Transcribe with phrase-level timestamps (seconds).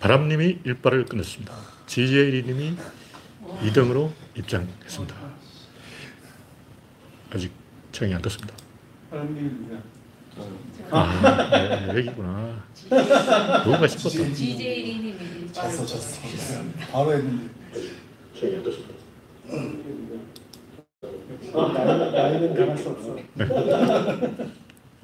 [0.00, 1.52] 바람님이 일발을 끊었습니다.
[1.86, 2.76] GJ님이
[3.62, 5.14] 2등으로 입장했습니다.
[7.34, 7.52] 아직
[7.92, 8.54] 청이 안 떴습니다.
[9.10, 9.50] 사람들이
[10.90, 12.64] 아, 네, 여기구나.
[13.64, 14.32] 누군가 싶었다.
[14.34, 16.20] GJ님이 졌어 졌어
[16.92, 17.52] 바로 했는데
[18.38, 18.94] 청이 안 떴습니다.
[21.54, 23.16] 아, 나이는, 나이는 변할 수 없어.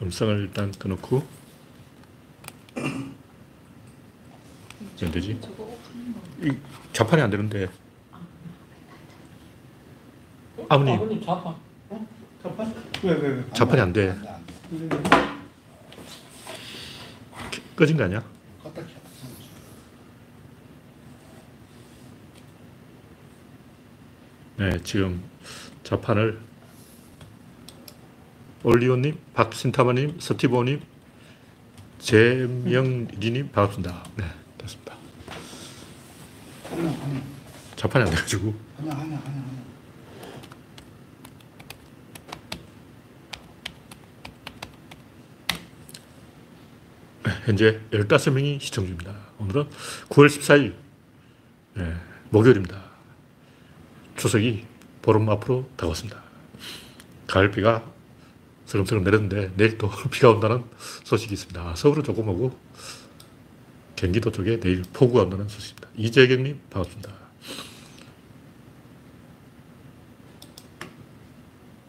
[0.02, 1.43] 음성을 일단 꺼놓고
[5.02, 5.38] 안 되지?
[6.42, 6.56] 이
[6.92, 7.68] 자판이 안 되는데
[10.68, 11.54] 아버님 아버님 자판.
[11.90, 12.06] 어?
[12.42, 12.74] 자판?
[13.02, 13.44] 왜, 왜, 왜?
[13.52, 14.14] 자판이 안 돼.
[17.76, 18.22] 꺼진 거 아니야?
[24.56, 25.22] 네, 지금
[25.82, 26.40] 자판을
[28.62, 30.80] 올리오님, 박신타마님, 서티보님,
[31.98, 34.04] 재명리님 반갑습니다.
[34.16, 34.43] 네.
[36.70, 37.22] 하나 하나
[37.76, 39.64] 자판이 안 돼가지고 하나 하나 하나 하나
[47.44, 49.14] 현재 15명이 시청 중입니다.
[49.38, 49.68] 오늘은
[50.08, 50.74] 9월 14일
[51.74, 51.94] 네,
[52.30, 52.82] 목요일입니다.
[54.16, 54.64] 추석이
[55.02, 56.22] 보름 앞으로 다가왔습니다.
[57.26, 57.84] 가을비가
[58.66, 60.64] 슬금슬금 내렸는데 내일 또 비가 온다는
[61.04, 61.74] 소식이 있습니다.
[61.76, 62.58] 서울은 조금 오고
[63.96, 65.88] 경기도 쪽에 내일 폭우가 온다는 소식입니다.
[65.96, 67.12] 이재경님 반갑습니다.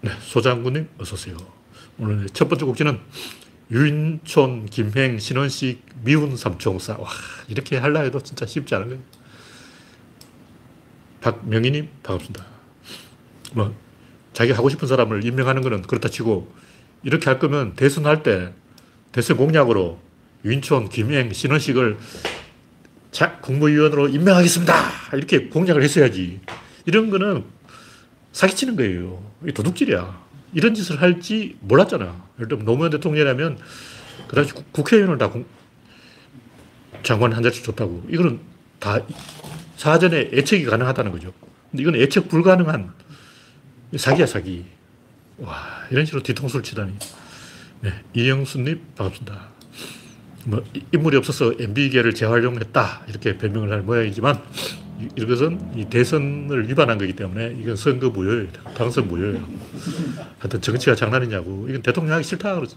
[0.01, 1.37] 네, 소장군님 어서 오세요.
[1.97, 2.99] 오늘 첫 번째 곡지는
[3.71, 6.97] 유인촌, 김행, 신원식, 미운 삼총사.
[6.99, 7.09] 와,
[7.47, 9.01] 이렇게 하려 해도 진짜 쉽지 않은 거예요.
[11.21, 12.45] 박명희님, 반갑습니다.
[13.53, 13.75] 뭐,
[14.33, 16.53] 자기 하고 싶은 사람을 임명하는 거는 그렇다 치고,
[17.01, 18.53] 이렇게 할 거면 대선 할 때,
[19.11, 19.99] 대선 공약으로
[20.49, 21.97] 유인촌, 김행, 신원식을
[23.11, 24.73] 자, 국무위원으로 임명하겠습니다.
[25.13, 26.39] 이렇게 공약을 했어야지.
[26.85, 27.43] 이런 거는
[28.31, 29.23] 사기치는 거예요.
[29.47, 30.23] 이 도둑질이야.
[30.53, 32.23] 이런 짓을 할지 몰랐잖아.
[32.37, 33.57] 예를 들면 노무현 대통령이라면
[34.27, 35.45] 그 당시 국- 국회의원을 다 공-
[37.03, 38.05] 장관 한 자씩 줬다고.
[38.09, 38.39] 이거는
[38.79, 38.99] 다
[39.77, 41.33] 사전에 예측이 가능하다는 거죠.
[41.71, 42.91] 근데 이건 예측 불가능한
[43.97, 44.65] 사기야, 사기.
[45.37, 45.57] 와,
[45.89, 46.93] 이런 식으로 뒤통수를 치다니.
[47.81, 49.54] 네, 이영수님, 반갑습니다.
[50.45, 53.03] 뭐, 이- 인물이 없어서 MB계를 재활용했다.
[53.09, 54.39] 이렇게 변명을 할 모양이지만,
[55.01, 58.47] 이- 이것은 이 대선을 위반한 거기 때문에 이건 선거 무효예요.
[58.77, 59.45] 당선 무효예요.
[60.39, 61.65] 하여튼 정치가 장난이냐고.
[61.69, 62.55] 이건 대통령 하기 싫다.
[62.55, 62.75] 그러지.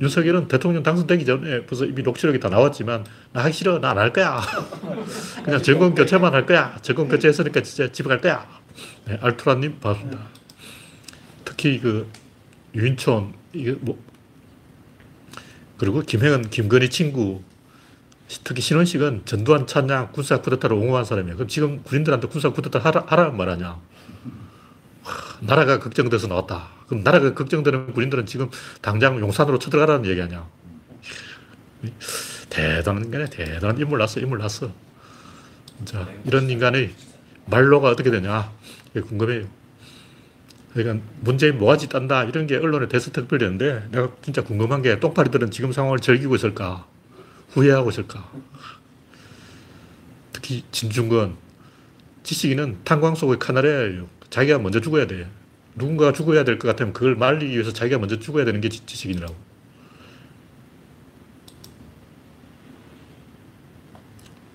[0.00, 3.78] 윤석열은 대통령 당선되기 전에 벌써 이미 녹취록이 다 나왔지만 나 하기 싫어.
[3.80, 4.40] 나 안 할 거야.
[5.44, 6.76] 그냥 정권 교체만 할 거야.
[6.82, 8.46] 정권 교체 했으니까 진짜 집에 갈 거야.
[9.06, 10.18] 네, 알투라님 반갑습니다.
[11.44, 12.06] 특히 그
[12.74, 13.98] 유인촌 이게 뭐
[15.80, 17.42] 그리고 김행은 김건희 친구
[18.44, 21.36] 특히 신원식은 전두환 찬양 군사 쿠데타를 옹호한 사람이야.
[21.36, 23.80] 그럼 지금 군인들한테 군사 쿠데타 하라, 하라는 말 아니야.
[25.02, 26.68] 하, 나라가 걱정돼서 나왔다.
[26.86, 28.50] 그럼 나라가 걱정되는 군인들은 지금
[28.82, 30.46] 당장 용산으로 쳐들어가라는 얘기 아니야.
[32.50, 33.28] 대단한 인간이야.
[33.28, 34.20] 대단한 인물 났어.
[34.20, 34.70] 인물 났어.
[35.78, 36.90] 진짜 이런 인간의
[37.46, 38.52] 말로가 어떻게 되냐.
[38.92, 39.46] 궁금해요.
[40.72, 45.98] 그러니까 문재인 뭐가지 딴다 이런 게 언론에 대서특필되는데 내가 진짜 궁금한 게 똥파리들은 지금 상황을
[45.98, 46.86] 즐기고 있을까?
[47.50, 48.30] 후회하고 있을까?
[50.32, 51.36] 특히 진중권
[52.22, 55.28] 지식인은 탄광 속의 카나리아예요 자기가 먼저 죽어야 돼.
[55.74, 59.34] 누군가가 죽어야 될 것 같으면 그걸 말리기 위해서 자기가 먼저 죽어야 되는 게 지- 지식인이라고.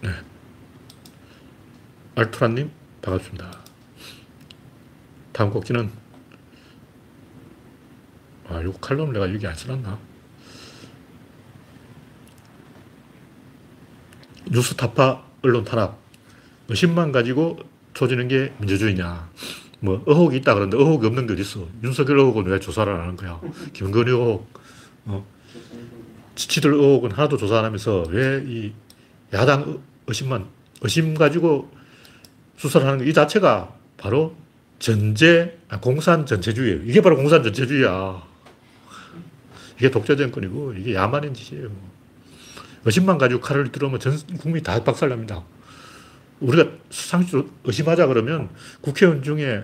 [0.01, 0.09] 네.
[2.15, 2.71] 알투라님
[3.01, 3.59] 반갑습니다.
[5.33, 5.89] 다음 곡지는
[8.50, 9.97] 아, 요 칼럼을 내가 여기 안 써놨나?
[14.51, 15.97] 뉴스 타파 언론 탄압.
[16.69, 17.59] 의심만 가지고
[17.94, 19.29] 조지는 게 민주주의냐.
[19.79, 21.67] 뭐, 의혹이 있다 그러는데 의혹이 없는 게 어딨어.
[21.84, 23.39] 윤석열 의혹은 왜 조사를 안 하는 거야?
[23.73, 24.47] 김건희 의혹,
[25.05, 25.25] 어,
[26.35, 28.73] 지치들 의혹은 하나도 조사 안 하면서 왜 이
[29.34, 30.46] 야당 의- 의심만,
[30.81, 31.69] 의심 가지고
[32.58, 34.35] 수사를 하는 거이 자체가 바로
[34.79, 36.84] 전제, 아, 공산 전체주의예요.
[36.84, 38.23] 이게 바로 공산 전체주의야.
[39.77, 41.69] 이게 독재 정권이고 이게 야만인 짓이에요.
[42.85, 45.43] 의심만 가지고 칼을 들어오면 전 국민이 다 박살납니다.
[46.39, 48.49] 우리가 상식으로 의심하자 그러면
[48.81, 49.63] 국회의원 중에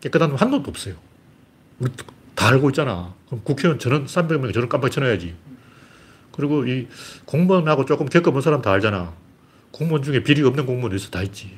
[0.00, 0.94] 깨끗한 놈한 놈도 없어요.
[1.78, 1.90] 우리
[2.34, 3.14] 다 알고 있잖아.
[3.26, 5.34] 그럼 국회의원 저는 300명 저는 깜빡 쳐놔야지.
[6.32, 6.86] 그리고 이
[7.24, 9.12] 공무원하고 조금 겪어본 사람 다 알잖아.
[9.72, 11.50] 공무원 중에 비리 없는 공무원 어디서 다 있지.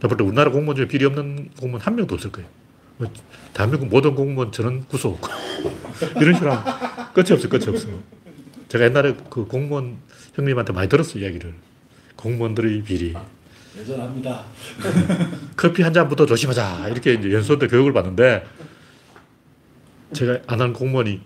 [0.00, 2.48] 나볼때 우리나라 공무원 중에 비리 없는 공무원 한 명도 없을 거예요.
[3.02, 3.12] 뭐,
[3.52, 5.20] 대한민국 모든 공무원 저는 구속.
[6.20, 7.88] 이런 식으로 하면 끝이 없어, 끝이 없어.
[8.68, 9.98] 제가 옛날에 그 공무원
[10.34, 11.52] 형님한테 많이 들었어요, 이야기를.
[12.16, 13.14] 공무원들의 비리.
[13.78, 14.44] 여전합니다.
[15.56, 16.88] 커피 한 잔부터 조심하자.
[16.88, 18.46] 이렇게 이제 연수원 때 교육을 받는데
[20.12, 21.20] 제가 아는 공무원이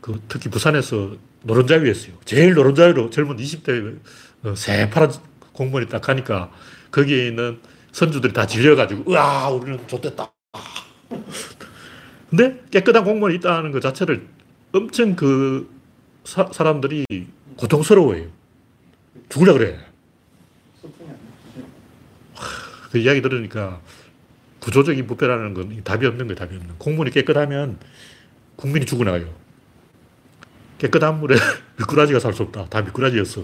[0.00, 2.14] 그 특히 부산에서 노른자 위였어요.
[2.24, 3.98] 제일 노른자 위로 젊은 20대
[4.44, 5.12] 어, 새파란
[5.52, 6.50] 공무원이 딱 가니까
[6.90, 7.60] 거기에 있는
[7.92, 10.33] 선주들이 다 질려가지고 으아 우리는 좋됐다.
[12.30, 14.26] 근데 깨끗한 공무원이 있다는 것 자체를
[14.72, 15.70] 엄청 그
[16.24, 17.04] 사, 사람들이
[17.56, 18.28] 고통스러워해요.
[19.28, 19.78] 죽으려 그래.
[22.90, 23.80] 그 이야기 들으니까
[24.60, 26.74] 구조적인 부패라는 건 답이 없는 거예요, 답이 없는.
[26.78, 27.78] 공문이 깨끗하면
[28.56, 29.32] 국민이 죽어나가요.
[30.78, 31.36] 깨끗한 물에
[31.78, 32.66] 미꾸라지가 살 수 없다.
[32.66, 33.42] 다 미꾸라지였어.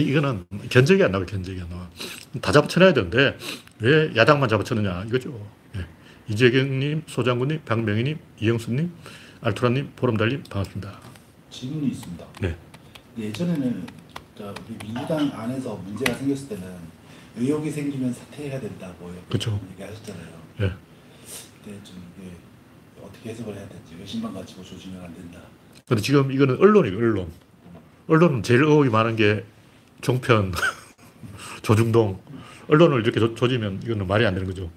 [0.00, 1.88] 이거는 견적이 안 나와요, 견적이 안 나와.
[2.40, 3.36] 다 잡아쳐놔야 되는데
[3.80, 5.46] 왜 야당만 잡아쳐느냐 이거죠.
[5.76, 5.86] 예.
[6.28, 8.92] 이재경님, 소장군님, 박명희님, 이영수님,
[9.42, 10.98] 알투라님, 보름달님 반갑습니다.
[11.50, 12.26] 질문이 있습니다.
[12.40, 12.56] 네.
[13.18, 13.86] 예전에는
[14.36, 16.64] 저 우리 민주당 안에서 문제가 생겼을 때는
[17.36, 19.60] 의혹이 생기면 사퇴해야 된다고 그쵸.
[19.72, 20.28] 얘기하셨잖아요.
[20.62, 20.72] 예.
[21.62, 22.30] 그때 좀 이게
[23.00, 25.40] 어떻게 해석을 해야 될지 의심만 가지고 조지면 안 된다.
[25.86, 27.30] 근데 지금 이거는 언론이에요, 언론.
[28.06, 29.44] 언론은 제일 의혹이 많은 게
[30.04, 30.52] 종편,
[31.62, 32.20] 조중동.
[32.68, 34.70] 언론을 이렇게 조, 조지면 이거는 말이 안 되는 거죠.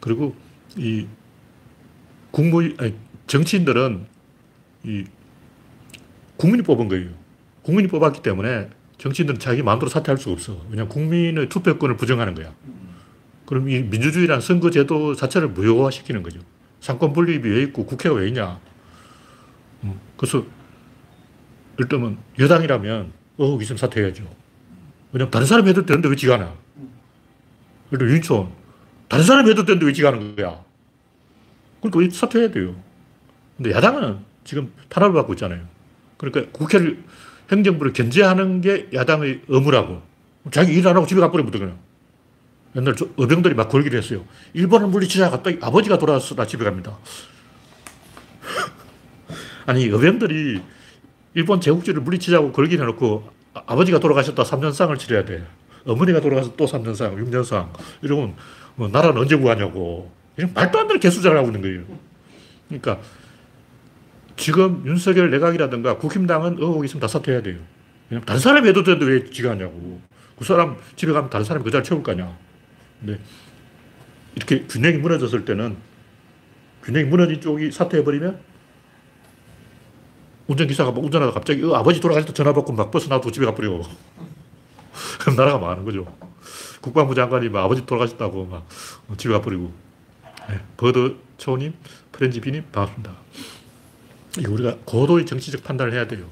[0.00, 0.34] 그리고
[0.76, 1.06] 이
[2.32, 2.94] 국무, 아니,
[3.28, 4.06] 정치인들은
[4.84, 5.04] 이
[6.36, 7.10] 국민이 뽑은 거예요.
[7.62, 8.68] 국민이 뽑았기 때문에
[8.98, 10.60] 정치인들은 자기 마음대로 사퇴할 수가 없어.
[10.70, 12.52] 왜냐하면 국민의 투표권을 부정하는 거야.
[13.46, 16.40] 그럼 이 민주주의란 선거제도 자체를 무효화시키는 거죠.
[16.80, 18.58] 상권 분립이 왜 있고 국회가 왜 있냐.
[19.84, 20.44] 음, 그래서
[21.76, 24.24] 들면 여당이라면 어, 이승 사퇴해야죠.
[25.12, 26.54] 왜냐면 다른 사람이 해도 되는데 왜 지가 하나.
[27.92, 28.50] 예를 윤촌.
[29.08, 30.60] 다른 사람이 해도 되는데 왜 지가 하는 거야.
[31.80, 32.74] 그러니까 왜 사퇴해야 돼요.
[33.56, 35.62] 근데 야당은 지금 탄압을 받고 있잖아요.
[36.16, 37.02] 그러니까 국회를,
[37.50, 40.02] 행정부를 견제하는 게 야당의 의무라고.
[40.50, 41.78] 자기 일 안 하고 집에 가버리면 그냥.
[42.76, 44.24] 옛날 저 의병들이 막 걸기를 했어요.
[44.52, 46.96] 일본을 물리치자 갔더니 아버지가 돌아와서 나 집에 갑니다.
[49.66, 50.60] 아니, 의병들이
[51.36, 55.44] 일본 제국주의를 물리치자고 걸기를 해놓고 아- 아버지가 돌아가셨다 3년상을 치러야 돼.
[55.84, 57.68] 어머니가 돌아가서 또 3년상, 6년상.
[58.00, 58.34] 이러면
[58.74, 60.10] 뭐 나라는 언제 구하냐고.
[60.38, 61.82] 이런 말도 안 되는 개수작을 하고 있는 거예요.
[62.68, 62.98] 그러니까
[64.36, 67.58] 지금 윤석열 내각이라든가 국힘당은 의혹이 있으면 다 사퇴해야 돼요.
[68.08, 70.00] 왜냐면 다른 사람이 해도 되는데 왜 지가 하냐고.
[70.38, 72.34] 그 사람 집에 가면 다른 사람이 그 자리 채울 거 아니야.
[73.00, 73.20] 근데
[74.36, 75.76] 이렇게 균형이 무너졌을 때는
[76.82, 78.38] 균형이 무너진 쪽이 사퇴해버리면
[80.48, 83.82] 운전기사가 막 운전하다가 갑자기 어, 아버지 돌아가실 때 전화 받고 막 놔두고 집에 가버리고
[85.20, 86.06] 그럼 나라가 망하는 거죠.
[86.80, 88.68] 국방부 장관이 막 아버지 돌아가셨다고 막
[89.18, 89.72] 집에 가버리고
[90.48, 91.74] 네, 버드 초님,
[92.12, 93.12] 프렌지 비님 반갑습니다.
[94.38, 96.28] 이거 우리가 고도의 정치적 판단을 해야 돼요.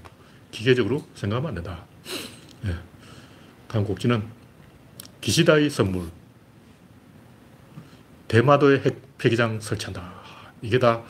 [0.50, 1.84] 기계적으로 생각하면 안 된다.
[2.62, 2.74] 네.
[3.66, 4.22] 다음 곡지는
[5.20, 6.10] 기시다의 선물.
[8.28, 10.12] 대마도에 핵 폐기장 설치한다.
[10.62, 11.02] 이게 다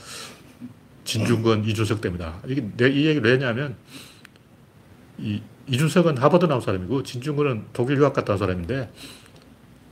[1.04, 2.40] 진중권, 이준석 때문이다.
[2.48, 3.76] 이게 내 이 얘기를 왜 했냐면,
[5.18, 8.90] 이, 이준석은 하버드 나온 사람이고, 진중권은 독일 유학 갔다 온 사람인데,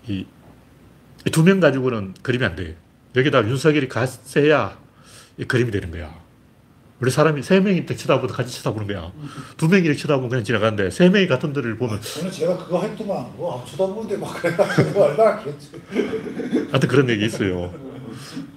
[0.08, 0.26] 이,
[1.30, 2.76] 두 명 가지고는 그림이 안 돼.
[3.14, 4.76] 여기다 윤석열이 갔어야
[5.38, 6.12] 이 그림이 되는 거야.
[7.00, 9.12] 원래 사람이 세 명이 딱 쳐다보다 같이 쳐다보는 거야.
[9.56, 12.96] 두 명이 이렇게 쳐다보면 그냥 지나가는데, 세 명이 같은 데를 보면, 저는 제가 그거 할
[12.96, 15.81] 동안 와 쳐다보는데 막 그래가지고 얼마나 괜찮.
[16.70, 17.92] 하여튼 그런 얘기 있어요.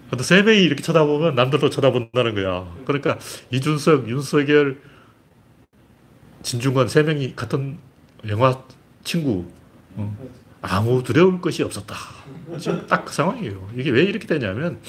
[0.09, 2.71] 하여튼 세 명이 이렇게 쳐다보면 남들도 쳐다본다는 거야.
[2.85, 3.17] 그러니까
[3.51, 4.79] 이준석, 윤석열,
[6.43, 7.77] 진중권 세 명이 같은
[8.27, 8.63] 영화
[9.03, 9.45] 친구.
[9.95, 10.15] 어,
[10.61, 11.95] 아무 두려울 것이 없었다.
[12.59, 13.69] 지금 딱 그 상황이에요.
[13.75, 14.79] 이게 왜 이렇게 되냐면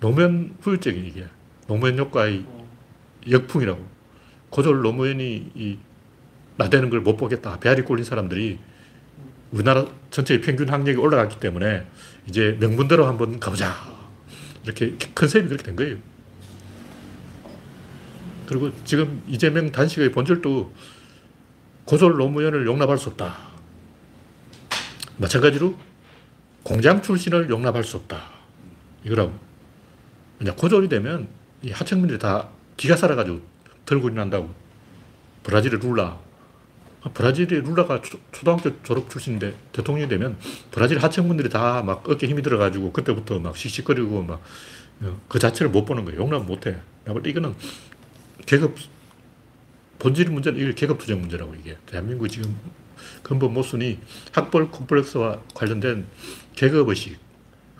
[0.00, 1.26] 노무현 후유증이 이게.
[1.66, 2.44] 노무현 효과의
[3.30, 3.84] 역풍이라고.
[4.50, 5.78] 고졸 노무현이 이
[6.56, 7.58] 나대는 걸 못 보겠다.
[7.58, 8.58] 배알이 꼴린 사람들이
[9.50, 11.86] 우리나라 전체의 평균 학력이 올라갔기 때문에
[12.28, 13.95] 이제 명분대로 한번 가보자.
[14.66, 15.96] 이렇게 컨셉이 그렇게 된 거예요.
[18.46, 20.74] 그리고 지금 이재명 단식의 본질도
[21.84, 23.36] 고졸 노무현을 용납할 수 없다.
[25.18, 25.78] 마찬가지로
[26.62, 28.28] 공장 출신을 용납할 수 없다.
[29.04, 29.32] 이거라고.
[30.40, 31.28] 왜냐, 고졸이 되면
[31.62, 33.40] 이 하층민들이 다 기가 살아가지고
[33.86, 34.52] 털고 난다고.
[35.44, 36.18] 브라질의 룰라.
[37.06, 40.36] 아, 브라질의 룰라가 초, 초등학교 졸업 출신인데 대통령이 되면
[40.72, 44.42] 브라질 하층분들이 다 막 어깨 힘이 들어가지고 그때부터 막 씩씩거리고 막
[45.28, 46.20] 그 자체를 못 보는 거예요.
[46.20, 46.76] 용납 못 해.
[47.26, 47.54] 이거는
[48.46, 48.76] 계급,
[49.98, 51.76] 본질 문제는 이게 계급 투쟁 문제라고 이게.
[51.86, 52.56] 대한민국 지금
[53.22, 53.98] 근본 모순이
[54.32, 56.06] 학벌 콤플렉스와 관련된
[56.54, 57.18] 계급의식,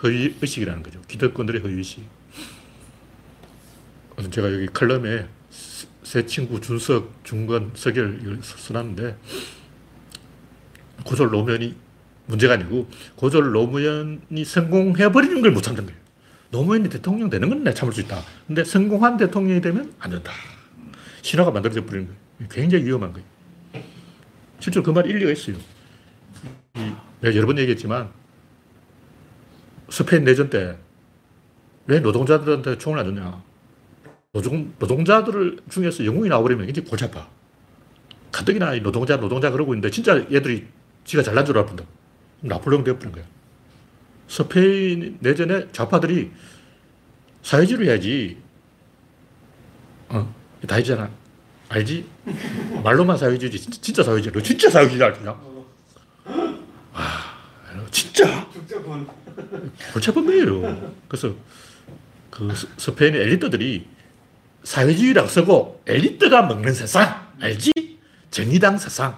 [0.02, 1.00] 허위의식이라는 거죠.
[1.08, 2.04] 기득권들의 허위의식.
[4.30, 5.26] 제가 여기 칼럼에
[6.06, 9.16] 새 친구 준석, 중건, 이걸 써놨는데
[11.04, 11.74] 고졸 노무현이
[12.26, 15.98] 문제가 아니고 고졸 노무현이 성공해버리는 걸 못 참는 거예요.
[16.52, 18.22] 노무현이 대통령 되는 건 내가 참을 수 있다.
[18.46, 20.30] 근데 성공한 대통령이 되면 안 된다.
[21.22, 22.48] 신화가 만들어져 버리는 거예요.
[22.52, 23.26] 굉장히 위험한 거예요.
[24.60, 25.56] 실제로 그 말 일리가 있어요.
[26.76, 28.10] 이, 내가 여러 번 얘기했지만
[29.90, 30.78] 스페인 내전 때
[31.88, 33.42] 왜 노동자들한테 총을 안 줬냐.
[34.36, 37.26] 노동, 노동자들 중에서 영웅이 나와버리면 굉장히 골치 아파.
[38.32, 40.66] 가뜩이나 이 노동자, 노동자 그러고 있는데 진짜 얘들이
[41.04, 41.84] 지가 잘난 줄 알아본다.
[42.42, 43.24] 나폴레옹 되어버린 거야.
[44.28, 46.30] 스페인 내전에 좌파들이
[47.42, 48.36] 사회주의를 해야지.
[50.08, 50.34] 어,
[50.66, 51.10] 다 했잖아.
[51.70, 52.06] 알지?
[52.84, 53.58] 말로만 사회주의지.
[53.58, 54.32] 진짜, 진짜 사회주의.
[54.34, 55.34] 너 진짜 사회주의 알냐?
[56.92, 57.36] 아,
[57.90, 58.46] 진짜.
[59.92, 60.92] 골치 아픈 거예요.
[61.08, 61.34] 그래서
[62.30, 63.86] 그 스- 스페인의 엘리트들이
[64.66, 67.24] 사회주의라고 쓰고 엘리트가 먹는 세상.
[67.40, 67.70] 알지?
[68.32, 69.16] 정의당 세상.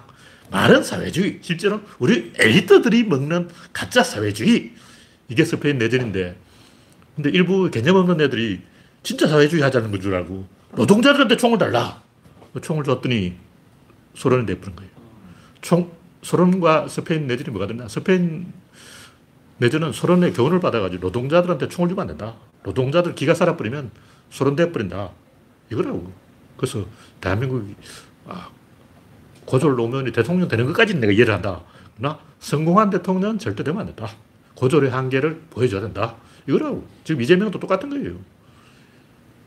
[0.51, 1.39] 말은 사회주의.
[1.41, 4.73] 실제로 우리 엘리트들이 먹는 가짜 사회주의.
[5.27, 6.37] 이게 스페인 내전인데.
[7.15, 8.61] 근데 일부 개념 없는 애들이
[9.01, 12.03] 진짜 사회주의 하자는 건 줄 알고 노동자들한테 총을 달라.
[12.53, 13.33] 그 총을 줬더니
[14.13, 14.91] 소련이 내버린 거예요.
[15.61, 15.91] 총,
[16.21, 17.87] 소련과 스페인 내전이 뭐가 됐나?
[17.87, 18.53] 스페인
[19.57, 22.35] 내전은 소련의 교훈을 받아가지고 노동자들한테 총을 주면 안 된다.
[22.63, 23.89] 노동자들 기가 살아버리면
[24.29, 25.09] 소련 돼버린다.
[25.71, 26.11] 이거라고.
[26.57, 26.85] 그래서
[27.21, 27.75] 대한민국이
[28.27, 28.49] 아,
[29.45, 31.61] 고졸 노무현이 대통령 되는 것까지는 내가 이해를 한다.
[31.97, 34.09] 그러나 성공한 대통령은 절대 되면 안 된다.
[34.55, 36.15] 고졸의 한계를 보여줘야 된다.
[36.47, 36.85] 이거라고.
[37.03, 38.17] 지금 이재명도 똑같은 거예요.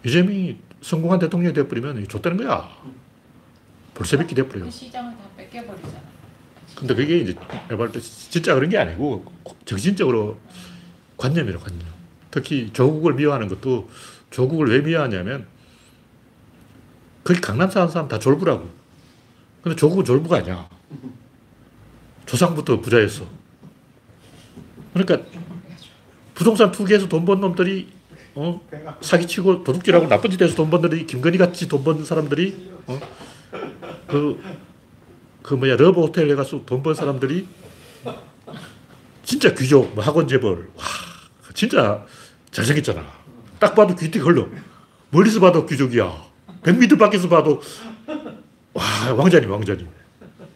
[0.05, 2.69] 이재명이 성공한 대통령이 돼버리면 좆되는 거야.
[3.95, 4.65] 볼세비키 돼버려요.
[4.65, 6.01] 그 시장을 다 뺏겨버리잖아.
[6.75, 7.35] 근데 그게 이제
[7.69, 9.25] 내가 볼때 진짜 그런 게 아니고
[9.65, 10.39] 정신적으로
[11.17, 11.81] 관념이라 관념.
[12.31, 13.91] 특히 조국을 미워하는 것도
[14.31, 15.47] 조국을 왜 미워하냐면
[17.25, 18.69] 거기 강남 사는 사람 다 졸부라고.
[19.63, 20.69] 근데 조국은 졸부가 아니야.
[22.27, 23.25] 조상부터 부자였어.
[24.95, 25.27] 그러니까
[26.35, 27.89] 부동산 투기해서 돈 번 놈들이
[28.35, 28.61] 어?
[29.01, 32.99] 사기치고 도둑질하고 나쁜 짓 해서 돈번 놈들이 김건희 같이 돈 번 사람들이 어?
[34.07, 34.43] 그,
[35.43, 37.47] 그 뭐야 러브 호텔에 가서 돈 번 사람들이
[39.25, 40.85] 진짜 귀족 뭐 학원 재벌 와
[41.55, 42.05] 진짜
[42.51, 43.05] 잘생겼잖아
[43.59, 44.49] 딱 봐도 귀띠 걸러
[45.11, 46.32] 멀리서 봐도 귀족이야
[46.63, 47.61] 100m 밖에서 봐도
[48.73, 48.85] 와
[49.17, 49.87] 왕자님 왕자님.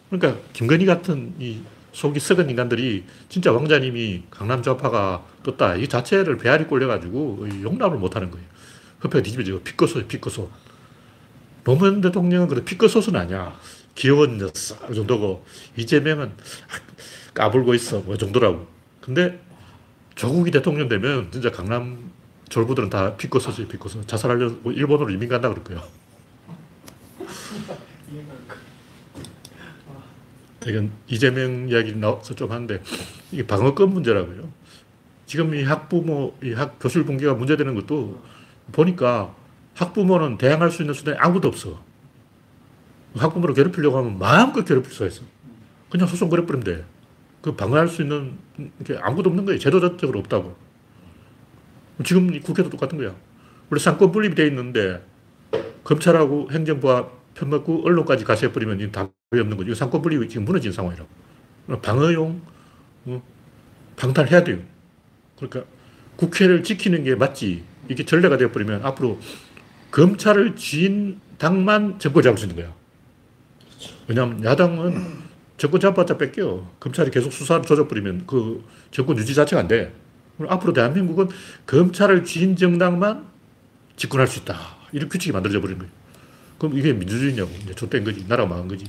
[0.09, 1.61] 그러니까 김건희 같은 이
[1.91, 5.75] 속이 썩은 인간들이 진짜 왕자님이 강남 좌파가 떴다.
[5.75, 8.45] 이 자체를 배알이 꼴려가지고 용납을 못하는 거예요.
[9.01, 10.49] 협회가 뒤집어지고 피꺼소 피꺼소.
[11.63, 13.59] 노무현 대통령은 그래 피꺼소는 아니야.
[13.95, 15.45] 귀여운 녀석 그 정도고
[15.75, 16.31] 이재명은
[17.33, 17.99] 까불고 있어.
[17.99, 18.67] 뭐 정도라고.
[19.01, 19.39] 근데
[20.15, 22.11] 조국이 대통령 되면 진짜 강남
[22.49, 25.83] 졸부들은 다 피꺼소지 피꺼소 자살하려고 일본으로 이민 간다 그럴 거예요
[30.65, 32.81] 이건 이재명 이야기 나와서 좀 하는데
[33.31, 34.49] 이게 방어권 문제라고요.
[35.25, 38.21] 지금 이 학부모, 이 학 교실 붕괴가 문제되는 것도
[38.73, 39.33] 보니까
[39.75, 41.81] 학부모는 대항할 수 있는 수단이 아무도 없어.
[43.15, 45.21] 학부모를 괴롭히려고 하면 마음껏 괴롭힐 수가 있어.
[45.89, 46.85] 그냥 소송 걸어버리면 돼.
[47.41, 48.37] 그 방어할 수 있는
[48.83, 49.59] 게 아무도 없는 거예요.
[49.59, 50.55] 제도적으로 없다고.
[52.03, 53.15] 지금 이 국회도 똑같은 거야.
[53.69, 55.03] 원래 상권 분립이 돼 있는데
[55.83, 59.73] 검찰하고 행정부가 편먹고 언론까지 가세해버리면 이 답이 없는 거죠.
[59.75, 61.09] 상권 분립이 지금 무너진 상황이라고.
[61.81, 62.41] 방어용
[63.05, 63.23] 어,
[63.95, 64.59] 방탄해야 돼요.
[65.35, 65.63] 그러니까
[66.15, 67.63] 국회를 지키는 게 맞지.
[67.89, 69.19] 이게 전례가 되어버리면 앞으로
[69.91, 72.73] 검찰을 쥐인 당만 정권 잡을 수 있는 거야.
[74.07, 75.27] 왜냐하면 야당은
[75.57, 76.67] 정권 잡았자 뺏겨.
[76.79, 79.93] 검찰이 계속 수사를 조져버리면 그 정권 유지 자체가 안 돼.
[80.47, 81.29] 앞으로 대한민국은
[81.65, 83.25] 검찰을 쥐인 정당만
[83.95, 84.55] 집권할 수 있다.
[84.91, 85.91] 이런 규칙이 만들어져 버린 거예요.
[86.59, 87.51] 그럼 이게 민주주의냐고.
[87.63, 88.25] 이제 좆된 거지.
[88.27, 88.85] 나라가 망한 거지.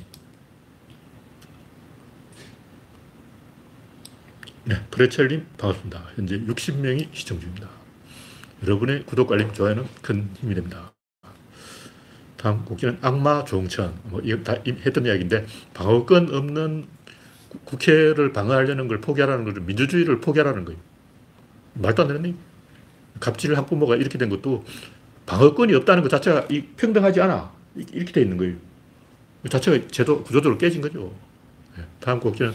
[4.64, 6.02] 네, 프레첼님 반갑습니다.
[6.17, 7.69] 현재 60명이 시청 중입니다.
[8.62, 10.93] 여러분의 구독, 알림, 좋아요는 큰 힘이 됩니다.
[12.37, 13.95] 다음 국기는 악마 조홍천.
[14.05, 16.87] 뭐, 이거 다 했던 이야기인데, 방어권 없는
[17.49, 19.61] 구- 국회를 방어하려는 걸 포기하라는 거죠.
[19.62, 20.78] 민주주의를 포기하라는 거예요.
[21.79, 22.37] 말도 안 되는.
[23.21, 24.65] 갑질 학부모가 이렇게 된 것도
[25.27, 27.53] 방어권이 없다는 것 자체가 이 평등하지 않아.
[27.77, 28.57] 이- 이렇게 돼 있는 거예요.
[29.43, 31.15] 그 자체가 제도 구조적으로 깨진 거죠.
[31.77, 32.55] 네, 다음 꼭지는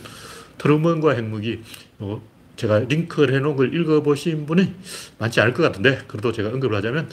[0.57, 1.61] 트루먼과 핵무기.
[1.99, 2.21] 어,
[2.55, 4.73] 제가 링크를 해놓은 걸 읽어보신 분이
[5.17, 7.09] 많지 않을 것 같은데, 그래도 제가 언급을 하자면,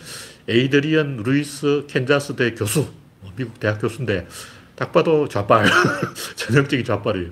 [0.49, 2.81] 에이드리언 루이스 캔자스대 교수,
[3.23, 4.27] 어, 미국 대학 교수인데,
[4.77, 5.65] 딱 봐도 좌빨,
[6.37, 7.31] 전형적인 좌빨이에요.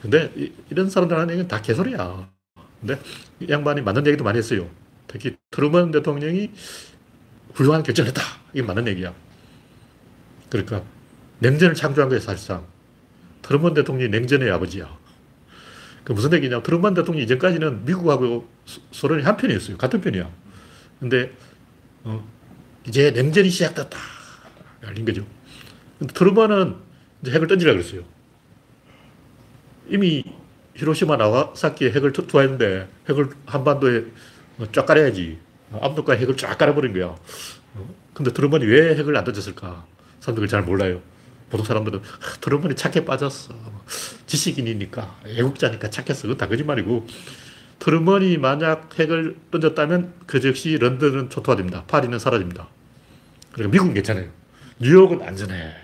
[0.00, 2.30] 근데 이런 사람들 하는 얘기는 다 개소리야.
[2.80, 2.98] 근데
[3.40, 4.68] 이 양반이 맞는 얘기도 많이 했어요.
[5.06, 6.50] 특히 트루먼 대통령이
[7.54, 8.22] 훌륭한 결정을 했다.
[8.52, 9.14] 이게 맞는 얘기야.
[10.50, 10.82] 그러니까
[11.40, 12.66] 냉전을 창조한 거예요, 사실상.
[13.42, 14.96] 트루먼 대통령이 냉전의 아버지야.
[16.04, 16.62] 그 무슨 얘기냐.
[16.62, 19.76] 트루먼 대통령이 이전까지는 미국하고 소- 소련이 한 편이었어요.
[19.76, 20.30] 같은 편이야.
[21.00, 21.32] 근데,
[22.04, 22.26] 어,
[22.86, 23.98] 이제 냉전이 시작됐다.
[24.84, 25.26] 알린 거죠.
[26.14, 26.76] 트루먼은
[27.22, 28.02] 이제 핵을 던지려고 그랬어요.
[29.88, 30.22] 이미
[30.78, 34.04] 히로시마 나가사키에 핵을 투- 투하했는데 핵을 한반도에
[34.72, 35.38] 쫙 깔아야지.
[35.72, 37.06] 압록강 핵을 쫙 깔아버린 거야.
[37.06, 37.94] 어?
[38.14, 39.84] 근데 트럼프는 왜 핵을 안 던졌을까?
[40.20, 41.02] 사람들이 잘 몰라요.
[41.50, 43.54] 보통 사람들은 아, 트럼프는 착해 빠졌어.
[44.26, 46.22] 지식인이니까, 애국자니까 착했어.
[46.22, 47.06] 그건 다 거짓말이고.
[47.80, 51.84] 트럼프이 만약 핵을 던졌다면 그 즉시 런던은 초토화됩니다.
[51.84, 52.68] 파리는 사라집니다.
[53.52, 54.28] 그러니까 미국은 괜찮아요.
[54.80, 55.74] 뉴욕은 안전해.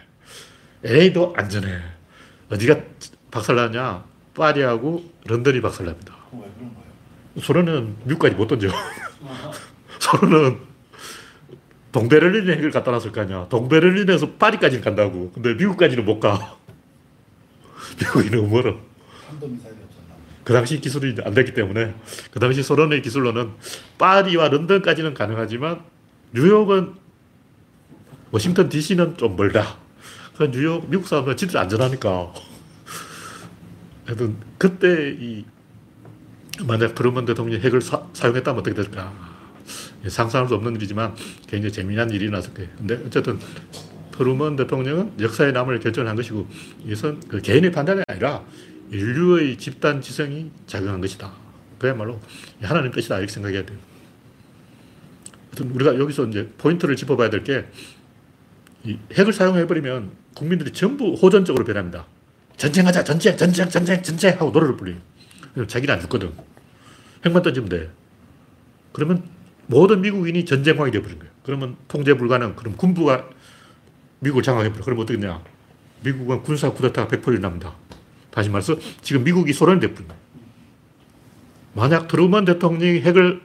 [0.84, 1.80] LA도 안전해.
[2.50, 2.76] 어디가
[3.30, 4.04] 박살나냐?
[4.34, 6.14] 파리하고 런던이 박살납니다.
[6.74, 7.40] 거예요?
[7.40, 8.68] 소련은 미국까지 못 던져.
[9.98, 10.58] 소련은
[11.92, 13.46] 동베를린에 핵을 갖다 놨을 거 아니야.
[13.48, 15.30] 동베를린에서 파리까지는 간다고.
[15.32, 16.56] 근데 미국까지는 못 가.
[18.00, 18.76] 미국이 너무 멀어.
[20.42, 21.94] 그 당시 기술이 안 됐기 때문에
[22.30, 23.52] 그 당시 소련의 기술로는
[23.98, 25.82] 파리와 런던까지는 가능하지만
[26.32, 26.94] 뉴욕은
[28.30, 29.76] 워싱턴 DC는 좀 멀다.
[30.36, 32.32] 그 뉴욕 미국 사람들은 진짜 안전하니까.
[34.04, 35.44] 하여튼 그때 이
[36.66, 39.12] 만약 트루먼 대통령이 핵을 사, 사용했다면 어떻게 될까?
[40.04, 41.14] 예, 상상할 수 없는 일이지만
[41.46, 42.70] 굉장히 재미난 일이 났을 거예요.
[42.76, 43.38] 근데 어쨌든
[44.12, 46.46] 트루먼 대통령은 역사에 남을 결정을 한 것이고
[46.84, 48.44] 이것은 그 개인의 판단이 아니라
[48.90, 51.32] 인류의 집단 지성이 작용한 것이다.
[51.78, 52.20] 그야말로
[52.62, 53.18] 하나님 뜻이다.
[53.18, 53.78] 이렇게 생각해야 돼요.
[55.60, 57.62] 우리가 여기서 이제 포인트를 짚어봐야 될 게 이
[59.12, 62.06] 핵을 사용해버리면 국민들이 전부 호전적으로 변합니다.
[62.56, 64.76] 전쟁하자, 전쟁, 전쟁, 전쟁, 전쟁 하고 노래를.
[65.54, 66.32] 그럼 자기는 안 죽거든.
[67.24, 67.90] 핵만 던지면 돼.
[68.92, 69.24] 그러면
[69.66, 71.32] 모든 미국인이 전쟁왕이 되어버린 거예요.
[71.42, 72.54] 그러면 통제 불가능.
[72.54, 73.28] 그럼 군부가
[74.20, 74.84] 미국을 장악해버려.
[74.84, 75.42] 그럼 어떻게 되냐.
[76.02, 77.74] 미국은 군사 쿠데타가 100% 일어납니다.
[78.30, 80.22] 다시 말해서 지금 미국이 소련이 돼버린 거예요.
[81.72, 83.40] 만약 트루먼 대통령이 핵을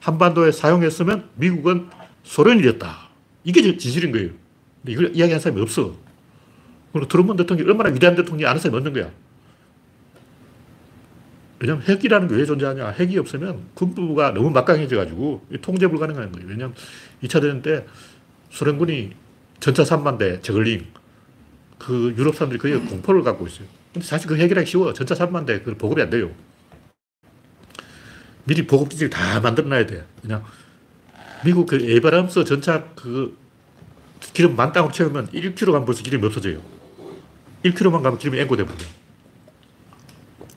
[0.00, 1.88] 한반도에 사용했으면 미국은
[2.22, 3.08] 소련이 됐다.
[3.42, 4.30] 이게 진실인 거예요.
[4.82, 5.96] 근데 이걸 이야기하는 사람이 없어.
[6.94, 9.10] 그리고 트루먼 대통령이 얼마나 위대한 대통령이 아는 사람이 없는 거야.
[11.58, 12.90] 왜냐면 핵이라는 게 왜 존재하냐.
[12.90, 16.48] 핵이 없으면 군부가 너무 막강해져가지고 통제 불가능한 거예요.
[16.48, 16.74] 왜냐면
[17.24, 17.84] 2차 대전 때
[18.50, 19.10] 소련군이
[19.58, 20.86] 전차 3만 대 저글링
[21.78, 23.66] 그 유럽 사람들이 거의 공포를 갖고 있어요.
[23.92, 24.92] 근데 사실 그 핵이라기 쉬워.
[24.92, 26.30] 전차 3만 대, 그 보급이 안 돼요.
[28.44, 30.04] 미리 보급 기지를 다 만들어 놔야 돼.
[30.22, 30.44] 그냥
[31.44, 33.36] 미국 그 에바람스 전차 그
[34.32, 36.73] 기름 만 땅으로 채우면 1km 가면 벌써 기름이 없어져요.
[37.64, 38.66] 1km만 가면 기름이 버려.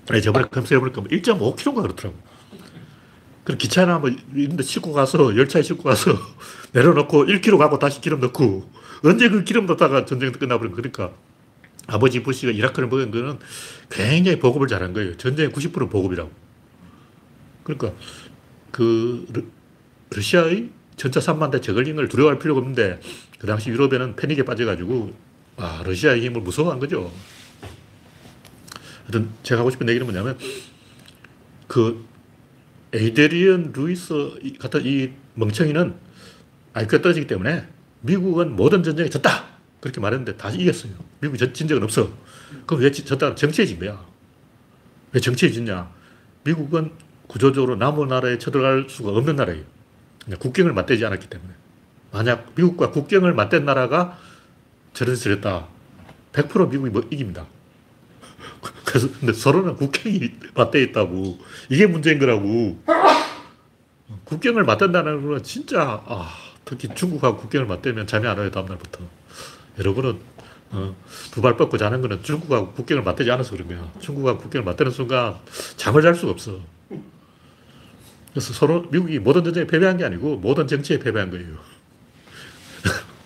[0.09, 2.15] 아니, 저번에 검색해보니까 1.5km가 그렇더라고.
[3.43, 6.11] 그럼 기차나 뭐 이런 데 싣고 가서, 열차에 싣고 가서
[6.73, 8.69] 내려놓고 1km 가고 다시 기름 넣고
[9.03, 11.13] 언제 그 기름 넣다가 전쟁이 끝나버린 그러니까
[11.87, 13.39] 아버지 부시가 이라크를 먹은 거는
[13.89, 15.15] 굉장히 보급을 잘한 거예요.
[15.15, 16.29] 전쟁의 90% 보급이라고.
[17.63, 17.93] 그러니까
[18.71, 19.43] 그 러-
[20.09, 22.99] 러시아의 전차 3만 대 zergling을 두려워할 필요가 없는데
[23.39, 25.13] 그 당시 유럽에는 패닉에 빠져가지고
[25.57, 27.11] 아 러시아의 힘을 무서워한 거죠.
[29.03, 30.37] 하여튼 제가 하고 싶은 얘기는 뭐냐면
[31.67, 32.05] 그
[32.93, 35.95] 에이데리언 루이스 이- 같은 이 멍청이는
[36.73, 37.67] IQ가 떨어지기 때문에
[38.01, 39.45] 미국은 모든 전쟁에 졌다
[39.81, 40.93] 그렇게 말했는데 다시 이겼어요.
[41.19, 42.11] 미국이 졌- 진 적은 없어.
[42.65, 43.35] 그럼 왜 지- 졌다?
[43.35, 44.05] 정치해진 거야.
[45.11, 45.89] 왜 정치해졌냐?
[46.43, 46.91] 미국은
[47.27, 49.63] 구조적으로 남의 나라에 쳐들어갈 수가 없는 나라예요.
[50.39, 51.53] 국경을 맞대지 않았기 때문에.
[52.11, 54.17] 만약 미국과 국경을 맞댄 나라가
[54.97, 55.67] 저런 짓을 했다.
[56.33, 57.45] 100% 미국이 뭐 이깁니다.
[58.83, 61.37] 그래서 근데 서로는 국경이 맞대 있다고.
[61.69, 62.81] 이게 문제인 거라고.
[64.23, 66.33] 국경을 맞댄다는 거는 진짜 아,
[66.65, 69.01] 특히 중국하고 국경을 맞대면 잠이 안 와요 다음날부터.
[69.77, 70.19] 여러 분은
[70.71, 70.95] 어,
[71.31, 73.91] 두발 뻗고 자는 거는 중국하고 국경을 맞대지 않아서 그런 거야.
[73.99, 75.35] 중국하고 국경을 맞대는 순간
[75.75, 76.59] 잠을 잘 수가 없어.
[78.31, 81.77] 그래서 서로 미국이 모든 전쟁에 패배한 게 아니고 모든 정치에 패배한 거예요.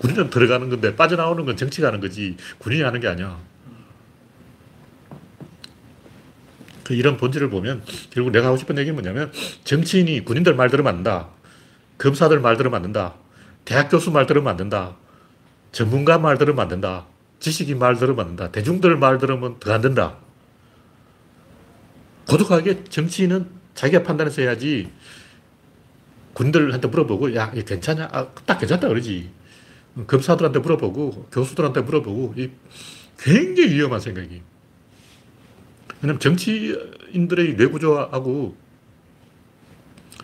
[0.02, 3.40] 군인은 들어가는 건데 빠져나오는 건 정치가 하는 거지 군인이 하는 게 아니야.
[6.84, 9.32] 그 이런 본질을 보면 결국 내가 하고 싶은 얘기는 뭐냐면
[9.64, 11.30] 정치인이 군인들 말 들으면 안 된다.
[12.00, 13.14] 검사들 말 들으면 안 된다.
[13.64, 14.96] 대학 교수 말 들으면 안 된다.
[15.72, 17.06] 전문가 말 들으면 안 된다.
[17.40, 18.52] 지식인 말 들으면 안 된다.
[18.52, 20.18] 대중들 말 들으면 더 안 된다.
[22.28, 24.92] 고독하게 정치인은 자기가 판단해서 해야지
[26.34, 28.10] 군인들한테 물어보고 야, 이거 괜찮냐?
[28.12, 29.30] 아, 딱 괜찮다 그러지.
[30.08, 32.50] 검사들한테 물어보고 교수들한테 물어보고 이
[33.20, 34.42] 굉장히 위험한 생각이.
[36.02, 38.56] 왜냐면 정치인들의 뇌구조하고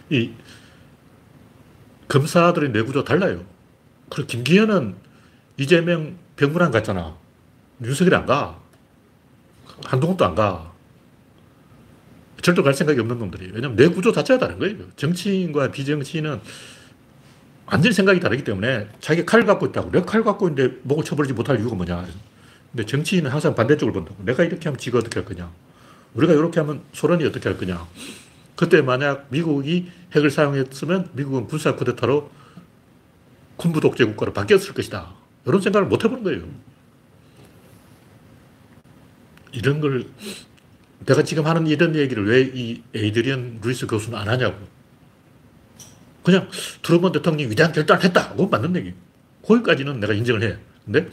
[0.09, 0.31] 이
[2.07, 3.45] 검사들의 뇌구조 달라요.
[4.09, 4.95] 그리고 김기현은
[5.57, 7.17] 이재명 병문안 갔잖아.
[7.83, 8.59] 윤석열이 안 가.
[9.85, 10.73] 한동훈도 안 가.
[12.41, 13.51] 절대 갈 생각이 없는 놈들이.
[13.53, 14.89] 왜냐면 뇌구조 자체가 다른 거예요.
[14.95, 16.39] 정치인과 비정치인은
[17.67, 19.91] 완전히 생각이 다르기 때문에 자기 칼 갖고 있다고.
[19.91, 22.05] 내가 칼 갖고 있는데 목을 쳐버리지 못할 이유가 뭐냐.
[22.71, 24.23] 근데 정치인은 항상 반대쪽을 본다고.
[24.23, 25.51] 내가 이렇게 하면 지가 어떻게 할 거냐.
[26.13, 27.85] 우리가 이렇게 하면 소련이 어떻게 할 거냐.
[28.55, 32.31] 그때 만약 미국이 핵을 사용했으면 미국은 군사 쿠데타로
[33.57, 35.13] 군부 독재 국가로 바뀌었을 것이다.
[35.45, 36.43] 이런 생각을 못 해보는 거예요.
[39.51, 40.05] 이런 걸
[41.05, 44.57] 내가 지금 하는 이런 얘기를 왜 이 에이드리언 루이스 교수는 안 하냐고.
[46.27, 46.49] 그냥
[46.83, 48.31] 트루먼 대통령이 위대한 결단을 했다.
[48.31, 48.93] 그건 맞는 얘기.
[49.45, 50.57] 거기까지는 내가 인정을 해.
[50.83, 51.07] 근데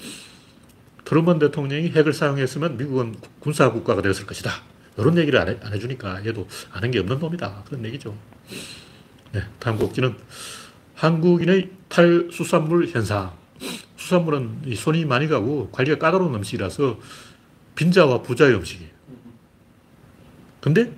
[1.05, 4.51] 트루먼 대통령이 핵을 사용했으면 미국은 군사 국가가 되었을 것이다.
[4.99, 7.63] 이런 얘기를 안, 해, 안 해주니까 얘도 아는 게 없는 놈이다.
[7.65, 8.13] 그런 얘기죠.
[9.31, 10.17] 네, 다음 곡지는
[10.97, 13.37] 한국인의 탈수산물 현상.
[13.97, 16.99] 수산물은 이 손이 많이 가고 관리가 까다로운 음식이라서
[17.77, 18.91] 빈자와 부자의 음식이에요.
[20.61, 20.93] 근데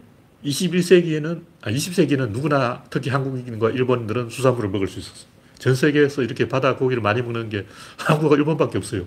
[0.47, 5.27] 21세기에는, 아, 20세기에는 누구나 특히 한국인과 일본인들은 수산물을 먹을 수 있었어.
[5.59, 7.67] 전 세계에서 이렇게 바다 고기를 많이 먹는 게
[7.99, 9.05] 한국과 일본밖에 없어요.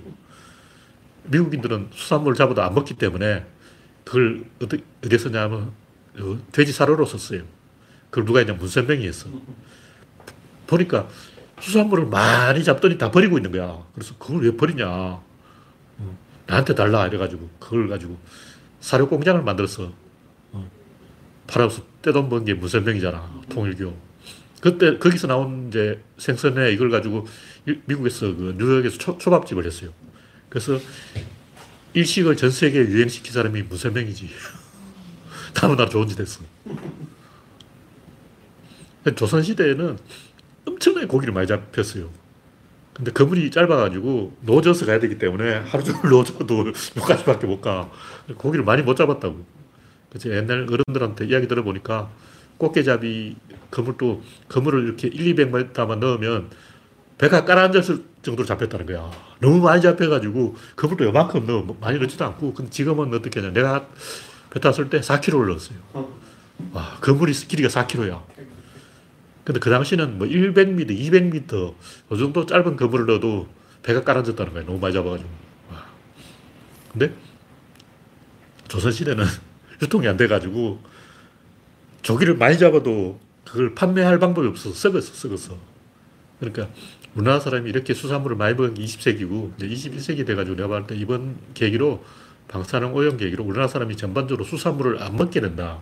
[1.26, 3.46] 미국인들은 수산물을 잡아도 안 먹기 때문에
[4.04, 5.72] 그걸 어디, 어디에 썼냐면
[6.20, 7.44] 어, 돼지 사료로 썼어요.
[8.10, 9.30] 그걸 누가 했냐 문선명이 했어.
[10.66, 11.08] 보니까
[11.60, 13.84] 수산물을 많이 잡더니 다 버리고 있는 거야.
[13.94, 14.88] 그래서 그걸 왜 버리냐.
[14.88, 17.06] 어, 나한테 달라.
[17.08, 18.18] 이래가지고 그걸 가지고
[18.80, 19.84] 사료 공장을 만들었어.
[19.84, 19.94] 어,
[21.50, 23.42] 팔아서 떼돈 번게 문선명이잖아.
[23.50, 23.96] 통일교.
[24.62, 27.28] 그때 거기서 나온 이제 생선에 이걸 가지고
[27.66, 29.92] 일- 미국에서 그 뉴욕에서 초, 초밥집을 했어요.
[30.50, 30.80] 그래서
[31.94, 34.30] 일식을 전 세계에 유행시킨 사람이 문선명이지.
[35.56, 36.42] 다음날 좋은 짓 했어.
[39.16, 39.98] 조선시대에는
[40.66, 42.10] 엄청나게 고기를 많이 잡혔어요.
[42.94, 47.90] 근데 그물이 짧아가지고 노져서 가야 되기 때문에 하루 종일 노져도 여기까지밖에 못 가.
[48.38, 49.59] 고기를 많이 못 잡았다고.
[50.10, 52.10] 그래서 옛날 어른들한테 이야기 들어보니까
[52.58, 53.36] 꽃게잡이
[53.70, 56.50] 그물도 그물을 이렇게 1, 200m만 넣으면
[57.18, 59.12] 배가 깔아앉았을 정도로 잡혔다는 거야.
[59.40, 63.88] 너무 많이 잡혀가지고 그물도 요만큼 넣어 많이 넣지도 않고 근데 지금은 어떻게 하냐 내가
[64.50, 65.78] 배 탔을 때 4kg를 넣었어요.
[66.74, 68.22] 와 그물이 길이가 4kg야.
[69.44, 71.74] 근데 그 당시는 뭐 100m, 200m
[72.12, 73.48] 이 정도 짧은 그물을 넣어도
[73.84, 74.66] 배가 깔아졌다는 거야.
[74.66, 75.30] 너무 많이 잡아가지고.
[75.72, 75.86] 와.
[76.92, 77.14] 근데
[78.68, 79.26] 조선시대는
[79.82, 80.82] 유통이 안 돼가지고
[82.02, 85.58] 조기를 많이 잡아도 그걸 판매할 방법이 없어서 썩었어, 썩었어.
[86.40, 86.70] 그러니까
[87.16, 91.38] 우리나라 사람이 이렇게 수산물을 많이 먹은 게 20세기고 이제 21세기 돼가지고 내가 봤을 때 이번
[91.54, 92.04] 계기로
[92.48, 95.82] 방사능 오염 계기로 우리나라 사람이 전반적으로 수산물을 안 먹게 된다.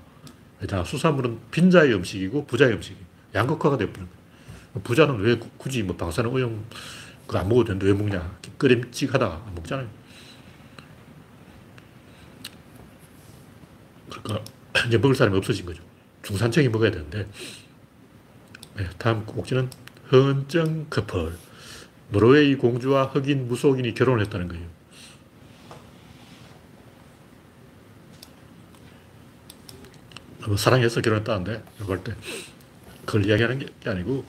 [0.67, 3.05] 자, 수산물은 빈자의 음식이고 부자의 음식이에요.
[3.35, 4.83] 양극화가 되어버린 거예요.
[4.83, 6.65] 부자는 왜 구- 굳이 뭐 방사능 오염
[7.25, 8.37] 그거 안 먹어도 되는데 왜 먹냐?
[8.57, 9.87] 끓임찍하다 안 먹잖아요.
[14.09, 14.16] 그러니까
[14.87, 15.81] 이제 먹을 사람이 없어진 거죠.
[16.23, 17.27] 중산층이 먹어야 되는데
[18.75, 19.69] 네, 다음 곡지는
[20.11, 21.37] 헌정 커플
[22.09, 24.77] 노르웨이 공주와 흑인 무속인이 결혼을 했다는 거예요.
[30.47, 32.15] 뭐 사랑해서 결혼했다는데 볼때
[33.05, 34.23] 그걸 이야기하는 게 아니고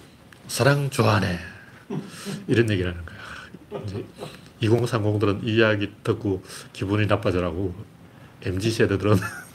[0.49, 1.39] 사랑 좋아하네
[2.49, 3.19] 이런 얘기를 하는 거야.
[3.85, 4.05] 이제
[4.63, 7.75] 2030들은 이 이야기 듣고 기분이 나빠져라고
[8.43, 9.17] MZ 세대들은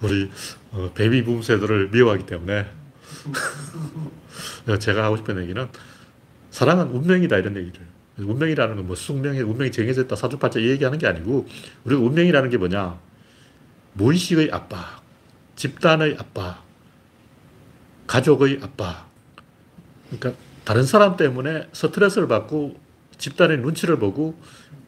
[0.00, 0.30] 우리
[0.72, 2.66] 어, 베이비붐 세대를 미워하기 때문에.
[4.80, 5.68] 제가 하고 싶은 얘기는
[6.50, 7.86] 사랑은 운명이다 이런 얘기를.
[8.18, 11.46] 운명이라는 건 뭐 숙명에 운명이 정해져 있다 사주팔자 이 얘기하는 게 아니고
[11.84, 12.98] 우리가 운명이라는 게 뭐냐?
[13.94, 15.02] 무의식의 압박
[15.56, 16.64] 집단의 압박
[18.06, 19.08] 가족의 압박.
[20.10, 22.78] 그러니까 다른 사람 때문에 스트레스를 받고
[23.18, 24.38] 집단의 눈치를 보고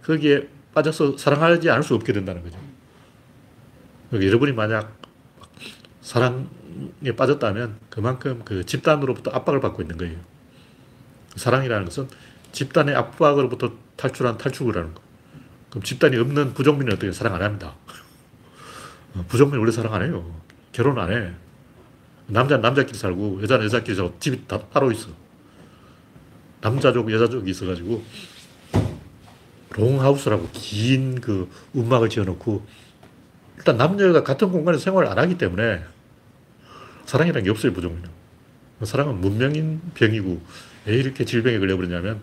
[0.03, 2.59] 거기에 빠져서 사랑하지 않을 수 없게 된다는 거죠.
[4.25, 4.97] 여러분이 만약
[6.01, 6.47] 사랑에
[7.17, 10.17] 빠졌다면 그만큼 그 집단으로부터 압박을 받고 있는 거예요.
[11.37, 12.09] 사랑이라는 것은
[12.53, 15.01] 집단의 압박으로부터 탈출한 탈출구라는 거.
[15.71, 17.75] 그럼 집단이 없는 부정민은 어떻게 사랑 안 합니다.
[19.15, 20.41] 어, 부정민 원래 사랑 안 해요.
[20.73, 21.33] 결혼 안 해.
[22.29, 25.09] 남자는 남자끼리 살고 여자는 여자끼리 살고 집이 다 따로 있어.
[26.61, 28.03] 남자족, 여자족이 있어가지고
[29.71, 32.67] 롱하우스라고 긴 그 움막을 지어놓고
[33.67, 35.83] 일단 남녀가 같은 공간에서 생활을 안 하기 때문에
[37.05, 38.09] 사랑이라는 게 없어요, 부정민은.
[38.85, 40.41] 사랑은 문명인 병이고
[40.85, 42.21] 왜 이렇게 질병에 걸려버리냐면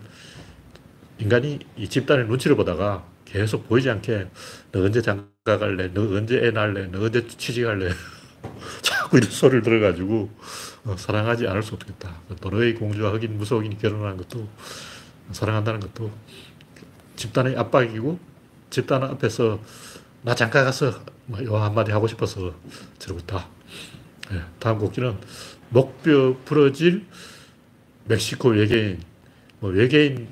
[1.18, 4.28] 인간이 이 집단의 눈치를 보다가 계속 보이지 않게
[4.72, 5.92] 너 언제 장가 갈래?
[5.92, 6.86] 너 언제 애 낳을래?
[6.86, 7.90] 너 언제 취직할래?
[8.80, 10.30] 자꾸 뭐 이런 소리를 들어가지고
[10.84, 12.22] 어, 사랑하지 않을 수 없겠다.
[12.40, 14.48] 노르웨이 공주와 흑인 무속인이 결혼하는 것도
[15.32, 16.10] 사랑한다는 것도
[17.16, 18.18] 집단의 압박이고
[18.70, 19.60] 집단 앞에서
[20.24, 20.90] 나 잠깐 가서
[21.26, 22.54] 뭐 요 한마디 하고 싶어서
[22.98, 23.46] 저러고 있다.
[24.32, 25.14] 예, 다음 곡기는
[25.68, 27.04] 목뼈 부러질
[28.06, 29.00] 멕시코 외계인
[29.60, 30.28] 뭐 외계인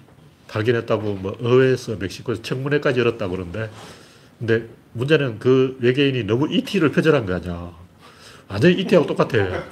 [0.49, 3.71] 발견했다고 뭐 의회에서 멕시코에서 청문회까지 열었다고 그러는데
[4.39, 7.73] 근데 문제는 그 외계인이 너무 ET를 표절한 거 아니야.
[8.49, 9.65] 완전히 ET하고 똑같아.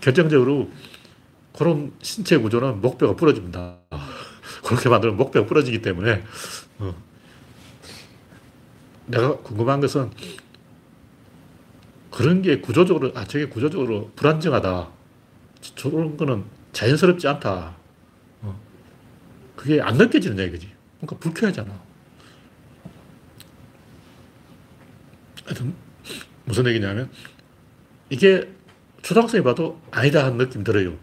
[0.00, 0.70] 결정적으로
[1.56, 3.78] 그런 신체 구조는 목뼈가 부러집니다.
[4.64, 6.22] 그렇게 만들면 목뼈가 부러지기 때문에
[6.78, 6.94] 어.
[9.06, 10.10] 내가 궁금한 것은
[12.10, 14.88] 그런 게 구조적으로 아 저게 구조적으로 불안정하다.
[15.74, 17.76] 저런 거는 자연스럽지 않다.
[18.42, 18.60] 어.
[19.54, 20.70] 그게 안 느껴지는 얘기지.
[21.00, 21.86] 그러니까 불쾌하잖아.
[25.44, 25.74] 하여튼
[26.44, 27.10] 무슨 얘기냐면
[28.10, 28.48] 이게
[29.02, 30.96] 초등학생이 봐도 아니다 하는 느낌 들어요.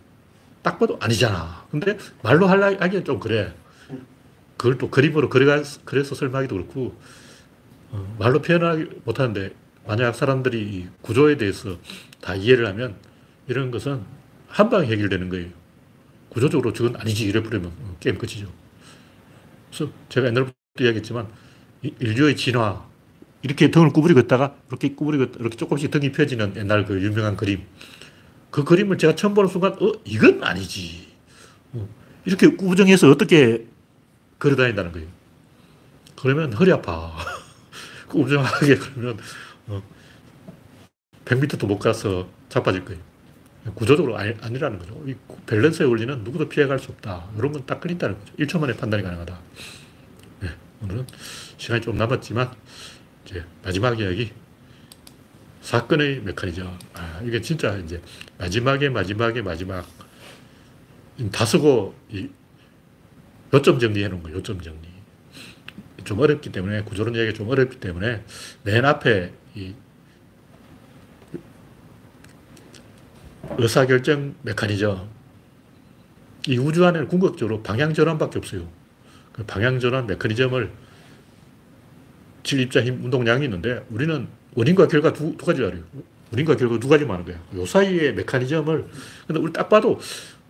[0.62, 1.66] 딱 봐도 아니잖아.
[1.72, 3.54] 근데 말로 하기엔 좀 그래.
[4.58, 6.98] 그걸 또 그림으로 그려가, 그래서 설명하기도 그렇고, 어,
[8.17, 9.53] 말로 표현하기 못하는데,
[9.86, 11.77] 만약 사람들이 이 구조에 대해서
[12.21, 12.95] 다 이해를 하면,
[13.47, 14.01] 이런 것은
[14.47, 15.49] 한 방에 해결되는 거예요.
[16.29, 18.47] 구조적으로 저건 아니지, 이래 버리면 어, 게임 끝이죠.
[19.69, 21.27] 그래서 제가 옛날부터 이야기했지만,
[21.84, 22.86] 이- 인류의 진화,
[23.41, 27.63] 이렇게 등을 구부리고 있다가, 이렇게 구부리고, 이렇게 조금씩 등이 펴지는 옛날 그 유명한 그림.
[28.51, 31.08] 그 그림을 제가 처음 보는 순간, 어, 이건 아니지.
[31.73, 31.88] 어,
[32.25, 33.67] 이렇게 꾸정해서 어떻게
[34.39, 35.08] 걸어 다닌다는 거예요.
[36.15, 37.12] 그러면 허리 아파.
[38.13, 39.17] 꾸정하게 그러면,
[39.67, 39.82] 어,
[41.26, 43.02] 100m도 못 가서 자빠질 거예요.
[43.76, 45.04] 구조적으로 아니, 아니라는 거죠.
[45.08, 47.30] 이 밸런스의 원리는 누구도 피해갈 수 없다.
[47.38, 48.34] 이런 건 딱 끊인다는 거죠.
[48.36, 49.39] 1초 만에 판단이 가능하다.
[50.41, 50.49] 네,
[50.82, 51.08] 오늘은
[51.58, 52.52] 시간이 좀 남았지만,
[53.26, 54.32] 이제 마지막 이야기.
[55.62, 56.67] 사건의 메커니즘.
[56.93, 58.02] 아, 이게 진짜 이제
[58.38, 59.88] 마지막에 마지막에 마지막.
[61.32, 62.30] 다 쓰고, 이,
[63.54, 64.38] 요점 정리해 놓은 거예요.
[64.38, 64.92] 요점 정리.
[66.04, 68.24] 좀 어렵기 때문에, 구조론 이야기가 좀 어렵기 때문에,
[68.63, 69.74] 맨 앞에 이
[73.58, 74.98] 의사결정 메커니즘.
[76.48, 78.68] 이 우주 안에는 궁극적으로 방향전환밖에 없어요.
[79.32, 80.72] 그 방향전환 메커니즘을
[82.44, 85.84] 진입자 힘, 운동량이 있는데 우리는 원인과 결과 두, 두 가지를 알아요.
[86.32, 87.39] 원인과 결과 두 가지만 아는 거야.
[87.56, 88.88] 요 사이의 메커니즘을,
[89.28, 90.00] 근데 우리 딱 봐도,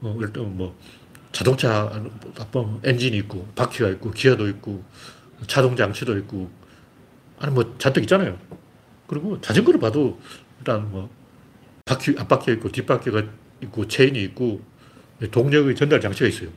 [0.01, 0.75] 어, 일단 뭐,
[1.31, 1.91] 자동차,
[2.51, 4.83] 뭐, 엔진이 있고, 바퀴가 있고, 기어도 있고,
[5.47, 6.49] 자동 장치도 있고,
[7.39, 8.37] 아니 뭐 잔뜩 있잖아요.
[9.07, 10.19] 그리고 자전거를 봐도
[10.59, 11.09] 일단 뭐,
[11.85, 13.23] 바퀴, 앞바퀴가 있고, 뒷바퀴가
[13.63, 14.61] 있고, 체인이 있고,
[15.31, 16.49] 동력의 전달 장치가 있어요.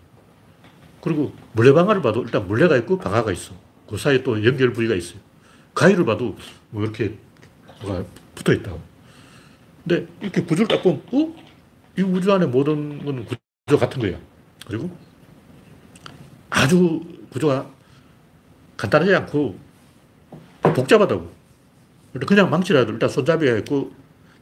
[1.00, 3.54] 그리고 물레방아를 봐도 일단 물레가 있고 방아가 있어.
[3.88, 5.20] 그 사이에 또 연결 부위가 있어요.
[5.74, 6.36] 가위를 봐도
[6.70, 7.16] 뭐 이렇게
[7.82, 8.80] 뭐가 붙어 있다고.
[9.84, 11.34] 근데 이렇게 구조를 딱 보면, 어?
[11.96, 14.18] 이 우주 안에 모든 건 구조 같은 거야.
[14.66, 14.90] 그리고
[16.50, 17.70] 아주 구조가
[18.76, 19.58] 간단하지 않고
[20.62, 21.34] 복잡하다고.
[22.26, 23.92] 그냥 망치라도 일단 손잡이가 있고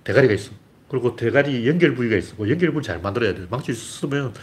[0.05, 0.53] 대가리가 있어.
[0.89, 2.37] 그리고 대가리 연결 부위가 있어.
[2.37, 3.47] 그 연결 부위 잘 만들어야 돼.
[3.51, 4.35] 망치 쓰면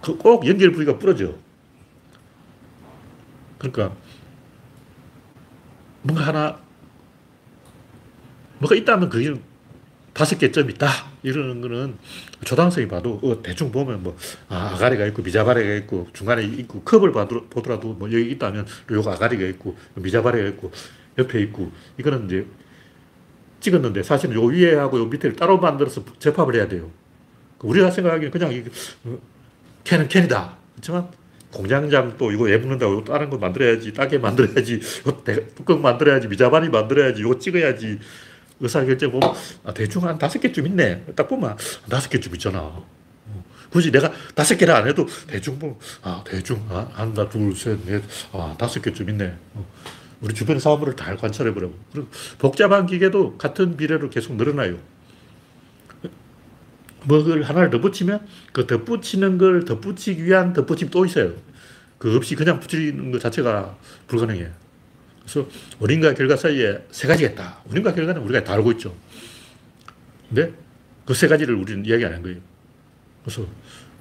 [0.00, 1.34] 그꼭 연결 부위가 부러져.
[3.58, 3.94] 그러니까
[6.02, 6.60] 뭔가 하나
[8.58, 9.34] 뭐가 있다면 그게
[10.12, 10.88] 다섯 개 점 있다.
[11.26, 11.96] 이러는 거는
[12.44, 14.16] 초등학생이 봐도 어, 대충 보면 뭐
[14.48, 17.10] 아, 아가리가 있고 미자바리가 있고 중간에 있고 컵을
[17.50, 20.70] 보더라도 뭐 여기 있다면 요거 아가리가 있고 미자바리가 있고
[21.18, 22.46] 옆에 있고 이거는 이제
[23.58, 26.90] 찍었는데 사실은 요 위에하고 요 밑에를 따로 만들어서 접합을 해야 돼요.
[27.58, 28.64] 우리가 생각하기엔 그냥
[29.04, 29.18] 어,
[29.82, 30.56] 캔은 캔이다.
[30.74, 31.08] 그렇지만
[31.52, 34.80] 공장장 또 이거 애먹는다고 다른 거 만들어야지, 따게 만들어야지,
[35.56, 37.98] 뚜껑 만들어야지, 미자반이 만들어야지, 이거 찍어야지.
[38.60, 41.04] 의사결정 보면 아, 대충 한 다섯 개쯤 있네.
[41.14, 41.56] 딱 보면 한
[41.88, 42.60] 다섯 개쯤 있잖아.
[42.60, 42.86] 어,
[43.70, 48.02] 굳이 내가 다섯 개를 안 해도 대충 보면 아 대충 아, 하나 둘 셋 넷
[48.32, 49.34] 아 다섯 개쯤 있네.
[49.54, 49.66] 어,
[50.20, 51.74] 우리 주변 사물을 다 관찰해 보라고.
[51.92, 54.78] 그리고 복잡한 기계도 같은 비례로 계속 늘어나요.
[57.04, 61.32] 뭐를 하나를 덧붙이면 그 덧붙이는 걸 덧붙이기 위한 덧붙임 또 있어요.
[61.98, 63.76] 그 없이 그냥 붙이는 것 자체가
[64.08, 64.50] 불가능해요.
[65.26, 65.48] 그래서
[65.80, 67.60] 원인과 결과 사이에 세 가지가 있다.
[67.66, 68.94] 원인과 결과는 우리가 다 알고 있죠.
[70.28, 70.52] 근데
[71.04, 72.38] 그 세 가지를 우리는 이야기 안 한 거예요.
[73.24, 73.46] 그래서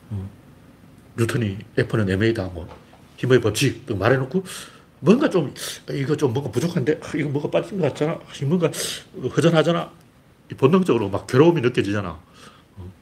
[0.09, 0.29] 어,
[1.17, 2.67] 뉴턴이 F는 MA다 뭐
[3.17, 4.43] 힘의 법칙 등 말해놓고
[4.99, 5.53] 뭔가 좀
[5.91, 8.19] 이거 좀 뭔가 부족한데 아, 이거 뭐가 빠진 것 같잖아.
[8.37, 8.71] 이거 뭔가
[9.35, 9.91] 허전하잖아.
[10.57, 12.19] 본능적으로 막 괴로움이 느껴지잖아.
[12.77, 12.93] 어.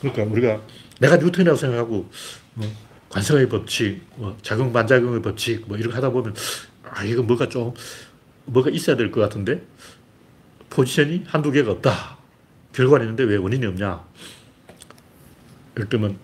[0.00, 0.62] 그러니까 우리가
[1.00, 2.10] 내가 뉴턴이라고 생각하고
[2.56, 2.76] 어,
[3.10, 6.34] 관성의 법칙, 뭐 작용 반작용의 법칙 뭐 이렇게 하다 보면
[6.90, 7.74] 아 이거 뭐가 좀
[8.46, 9.64] 뭐가 있어야 될 것 같은데
[10.70, 12.18] 포지션이 한두 개가 없다.
[12.72, 14.04] 결과는 있는데 왜 원인이 없냐?
[15.76, 16.18] 예를 들면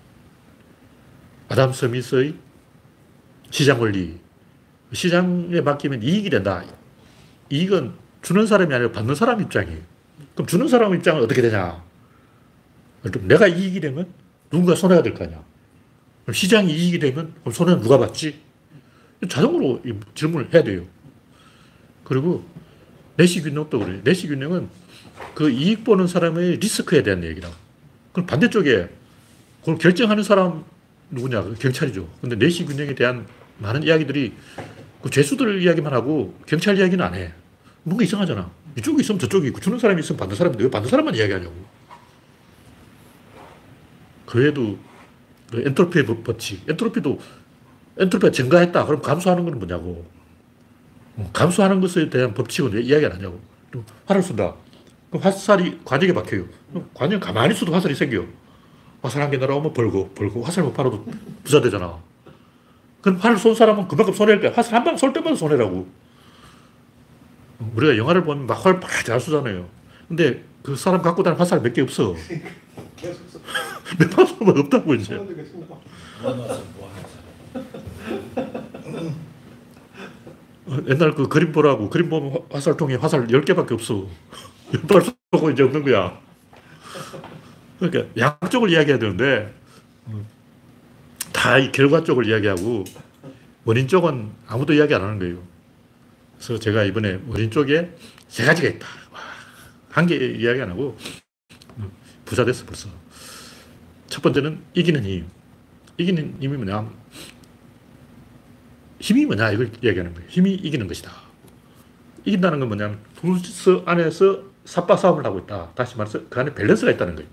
[1.49, 2.35] 아담 스미스의
[3.51, 4.19] 시장 원리.
[4.93, 6.65] 시장에 맡기면 이익이 된다.
[7.51, 9.81] 이익은 주는 사람이 아니라 받는 사람 입장이에요.
[10.35, 11.83] 그럼 주는 사람 입장은 어떻게 되냐?
[13.23, 14.13] 내가 이익이 되면
[14.51, 15.43] 누군가 손해가 될 거 아니야.
[16.23, 18.41] 그럼 시장이 이익이 되면 그럼 손해는 누가 받지?
[19.29, 20.85] 자동으로 이 질문을 해야 돼요.
[22.05, 22.45] 그리고
[23.17, 24.01] 내시균형도 그래요.
[24.05, 24.69] 내시균형은
[25.35, 27.55] 그 이익 보는 사람의 리스크에 대한 얘기라고.
[28.13, 28.89] 그럼 반대쪽에
[29.61, 30.65] 그걸 결정하는 사람
[31.11, 31.43] 누구냐?
[31.43, 32.09] 그 경찰이죠.
[32.21, 33.27] 근데 내시균형에 대한
[33.59, 34.35] 많은 이야기들이
[35.03, 37.33] 그 죄수들 이야기만 하고 경찰 이야기는 안 해.
[37.83, 38.51] 뭔가 이상하잖아.
[38.79, 41.55] 이쪽이 있으면 저쪽이 있고 주는 사람이 있으면 받는 사람인데 왜 받는 사람만 이야기하냐고.
[44.27, 44.79] 그 외에도
[45.51, 46.69] 그 엔트로피 법칙.
[46.69, 47.21] 엔트로피도
[47.99, 48.85] 엔트로피가 증가했다.
[48.87, 50.05] 그럼 감소하는 건 뭐냐고.
[51.17, 53.41] 어, 감소하는 것에 대한 법칙은 왜 이야기 안 하냐고.
[54.07, 54.55] 활을 쏜다.
[55.11, 56.45] 그럼 화살이 관역에 박혀요.
[56.95, 58.27] 관역 가만히 있어도 화살이 생겨요.
[59.03, 61.07] 화살 한 개 날아오면 벌고, 벌고, 화살 못 팔아도
[61.45, 61.99] 부자 되잖아.
[63.03, 64.53] 그럼 활을 쏜 사람은 그만큼 손해일 거야.
[64.53, 65.87] 화살 한 방 쏠 때마다 손해라고.
[67.75, 69.69] 우리가 영화를 보면 막활잘 쏘잖아요.
[70.09, 72.15] 근데 그 사람 갖고 다니는 화살 몇 개 없어.
[73.99, 75.15] 몇방 쏘면 없다고, 이제.
[80.89, 84.07] 옛날 그 그림 보라고 그림 보면 화- 화살통에 화살 10개밖에 없어.
[84.75, 86.21] 연발 쏘고 이제 없는 거야.
[87.79, 89.55] 그러니까 양쪽을 이야기해야 되는데
[91.33, 92.85] 다 이 결과 쪽을 이야기하고
[93.65, 95.43] 원인 쪽은 아무도 이야기 안 하는 거예요.
[96.37, 97.91] 그래서 제가 이번에 원인 쪽에
[98.29, 98.87] 세 가지가 있다.
[99.91, 100.97] 한 개 이야기 안 하고
[102.25, 102.89] 부자 됐어 벌써.
[104.09, 105.27] 첫 번째는 이기는 힘.
[105.99, 106.91] 이기는 힘이 뭐냐?
[108.99, 110.29] 힘이 뭐냐 이걸 이야기하는 거예요.
[110.29, 111.11] 힘이 이기는 것이다.
[112.25, 113.37] 이긴다는 건 뭐냐면 둘
[113.85, 115.71] 안에서 삽바 싸움을 하고 있다.
[115.75, 117.29] 다시 말해서 그 안에 밸런스가 있다는 거예요.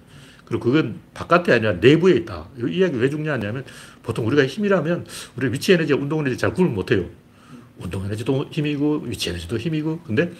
[0.46, 2.48] 그리고 그건 바깥에 아니라 내부에 있다.
[2.60, 3.64] 이 이야기 왜 중요하냐면
[4.04, 7.06] 보통 우리가 힘이라면 우리 위치 에너지와 운동 에너지 잘 구분 못 해요.
[7.80, 10.32] 운동 에너지도 힘이고 위치 에너지도 힘이고 근데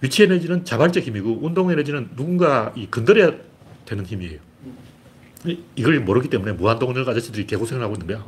[0.00, 3.32] 위치 에너지는 자발적 힘이고 운동 에너지는 누군가 이 건드려야
[3.84, 4.38] 되는 힘이에요.
[5.46, 8.24] 이- 이걸 모르기 때문에 무한동력 아저씨들이 개고생을 하고 있는 거야.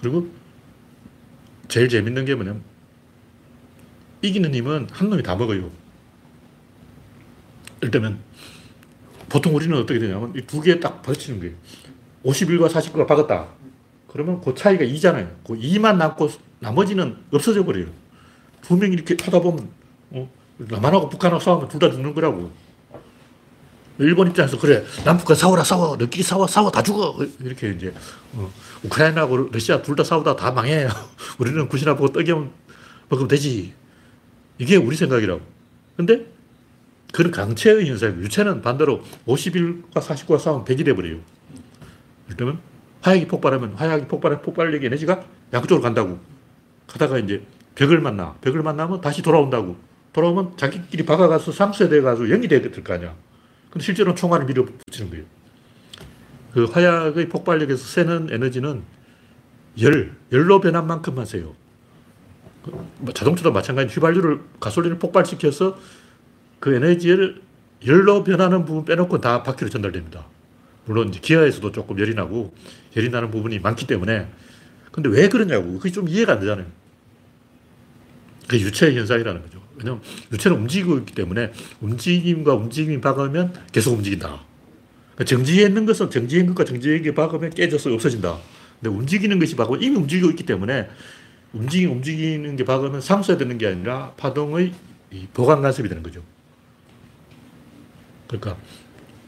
[0.00, 0.28] 그리고
[1.70, 2.62] 제일 재밌는 게 뭐냐면
[4.22, 5.70] 이기는 힘은 한 놈이 다 먹어요.
[7.80, 8.18] 들면
[9.30, 11.54] 보통 우리는 어떻게 되냐면 이 두 개에 딱 받치는 거예요.
[12.24, 13.48] 51과 49가 박았다.
[14.08, 15.30] 그러면 그 차이가 2잖아요.
[15.46, 16.28] 그 2만 남고
[16.58, 17.86] 나머지는 없어져 버려요.
[18.60, 19.70] 두 명이 이렇게 하다 보면
[20.10, 20.28] 어,
[20.58, 22.50] 남한하고 북한하고 싸우면 둘 다 죽는 거라고.
[24.00, 25.96] 일본 입장에서 그래 남북한 싸워라 싸워.
[25.96, 26.70] 너끼리 싸워 싸워.
[26.70, 27.16] 다 죽어.
[27.42, 27.92] 이렇게 이제
[28.32, 28.50] 어,
[28.84, 30.88] 우크라이나하고 러시아 둘 다 싸우다 다 망해
[31.38, 32.50] 우리는 굿이나 보고 떡이면
[33.08, 33.74] 먹으면 되지.
[34.58, 35.40] 이게 우리 생각이라고.
[35.96, 36.26] 근데
[37.12, 41.18] 그런 강체의 현상이고 유체는 반대로 51과 49가 싸우면 100이 돼버려요.
[42.36, 42.58] 들면
[43.02, 46.18] 화약이 폭발하면 화약이 폭발해 폭발력의 에너지가 양쪽으로 간다고.
[46.86, 47.42] 가다가 이제
[47.74, 48.34] 벽을 만나.
[48.40, 49.76] 벽을 만나면 다시 돌아온다고.
[50.12, 53.14] 돌아오면 자기끼리 박아가서 상쇄돼가지고 0이 될거 아니야
[53.70, 55.24] 근데 실제로는 총알을 밀어붙이는 거예요.
[56.52, 58.82] 그 화약의 폭발력에서 새는 에너지는
[59.80, 61.54] 열, 열로 변한 만큼만 세요.
[62.64, 65.78] 그뭐 자동차도 마찬가지 휘발유를 가솔린을 폭발시켜서
[66.58, 67.40] 그 에너지를
[67.86, 70.26] 열로 변하는 부분 빼놓고 다 바퀴로 전달됩니다.
[70.84, 72.52] 물론 기아에서도 조금 열이 나고
[72.96, 74.28] 열이 나는 부분이 많기 때문에
[74.90, 76.66] 근데 왜 그러냐고 그게 좀 이해가 안 되잖아요.
[78.50, 79.62] 그게 유체의 현상이라는 거죠.
[79.76, 84.42] 왜냐면 유체는 움직이고 있기 때문에 움직임과 움직임이 박으면 계속 움직인다.
[85.14, 88.40] 그러니까 정지해 있는 것은 정지해 것과 정지해 있는 게 박으면 깨져서 없어진다.
[88.80, 90.88] 근데 움직이는 것이 박으면 이미 움직이고 있기 때문에
[91.52, 94.72] 움직이, 움직이는 게 박으면 상쇄되는 게 아니라 파동의
[95.12, 96.20] 이 보강 간섭이 되는 거죠.
[98.26, 98.56] 그러니까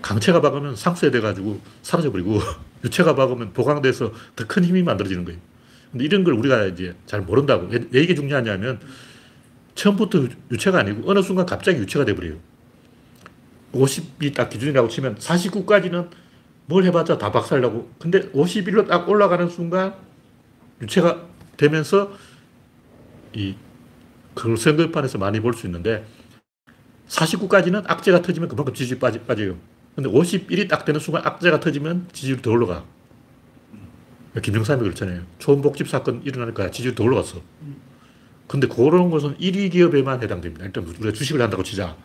[0.01, 2.41] 강체가 박으면 상쇄돼가지고 사라져버리고
[2.83, 5.39] 유체가 박으면 보강돼서 더 큰 힘이 만들어지는 거예요.
[5.93, 7.69] 근데 이런 걸 우리가 이제 잘 모른다고.
[7.69, 8.81] 왜, 왜 이게 중요하냐면
[9.75, 12.37] 처음부터 유체가 아니고 어느 순간 갑자기 유체가 돼버려요.
[13.73, 16.11] 50이 딱 기준이라고 치면 49까지는
[16.67, 19.95] 뭘 해봤자 다 박살나고 근데 51로 딱 올라가는 순간
[20.81, 22.13] 유체가 되면서
[23.33, 23.55] 이
[24.35, 26.05] 그걸 선거판에서 많이 볼 수 있는데
[27.09, 29.57] 49까지는 악재가 터지면 그만큼 지지율이 빠지, 빠져요.
[29.95, 32.85] 근데 51이 딱 되는 순간 악재가 터지면 지지율이 더 올라가.
[34.41, 35.23] 김영삼이 그렇잖아요.
[35.39, 37.43] 초음복집 사건 일어나니까 지지율이 더 올라갔어.
[38.53, 40.67] 근데 그런 것은 1위 기업에만 해당됩니다.
[40.67, 41.97] 일단 우리가 주식을 한다고 치자.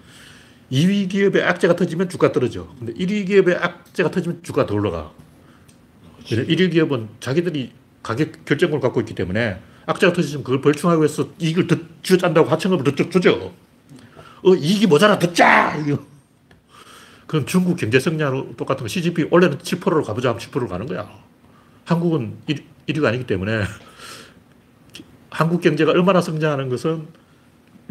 [0.72, 2.74] 2위 기업의 악재가 터지면 주가 떨어져.
[2.80, 5.12] 근데 1위 기업의 악재가 터지면 주가 더 올라가.
[6.24, 11.76] 1위 기업은 자기들이 가격 결정권을 갖고 있기 때문에 악재가 터지면 그걸 벌충하기 위해서 이익을 더
[12.02, 13.54] 쥐어짠다고 하청업을 더 주죠.
[14.42, 15.76] 어, 이익이 모자라, 듣자!
[17.28, 18.88] 그럼 중국 경제 성장으로 똑같은 거.
[18.88, 21.12] CGP 원래는 7%로 가보자 하면 10%로 가는 거야.
[21.84, 23.64] 한국은 1, 1위가 아니기 때문에
[25.38, 27.08] 한국 경제가 얼마나 성장하는 것은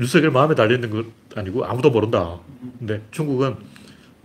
[0.00, 2.40] 윤석열 마음에 달려있는 것 아니고 아무도 모른다.
[2.80, 3.54] 근데 중국은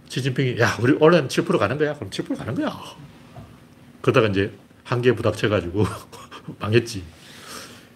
[0.09, 1.93] 시진핑이 야, 우리 원래는 7% 가는 거야.
[1.93, 2.76] 그럼 7% 가는 거야.
[4.01, 4.51] 그러다가 이제
[4.84, 5.86] 한계 부닥쳐가지고
[6.59, 7.03] 망했지.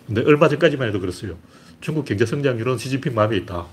[0.06, 1.40] 근데 얼마 전까지만 해도 그랬어요.
[1.82, 3.66] 중국 경제 성장률은 시진핑 마음에 있다.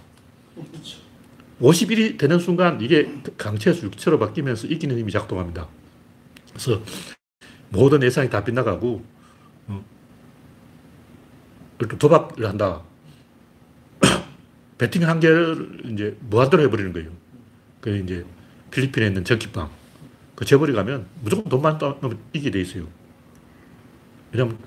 [1.60, 5.68] 51이 되는 순간 이게 강체에서 육체로 바뀌면서 이기는 힘이 작동합니다.
[6.48, 6.80] 그래서
[7.68, 9.11] 모든 예상이 다 빗나가고, 어,
[11.82, 12.80] 일단 도박을 한다.
[14.78, 17.10] 배팅 한 개를 이제 무한대로 해버리는 거예요.
[17.80, 18.24] 그 이제
[18.70, 19.68] 필리핀에 있는 전기빵.
[20.36, 22.86] 그 재벌이 가면 무조건 돈만 넣으면 이기게 돼 있어요.
[24.30, 24.58] 왜냐면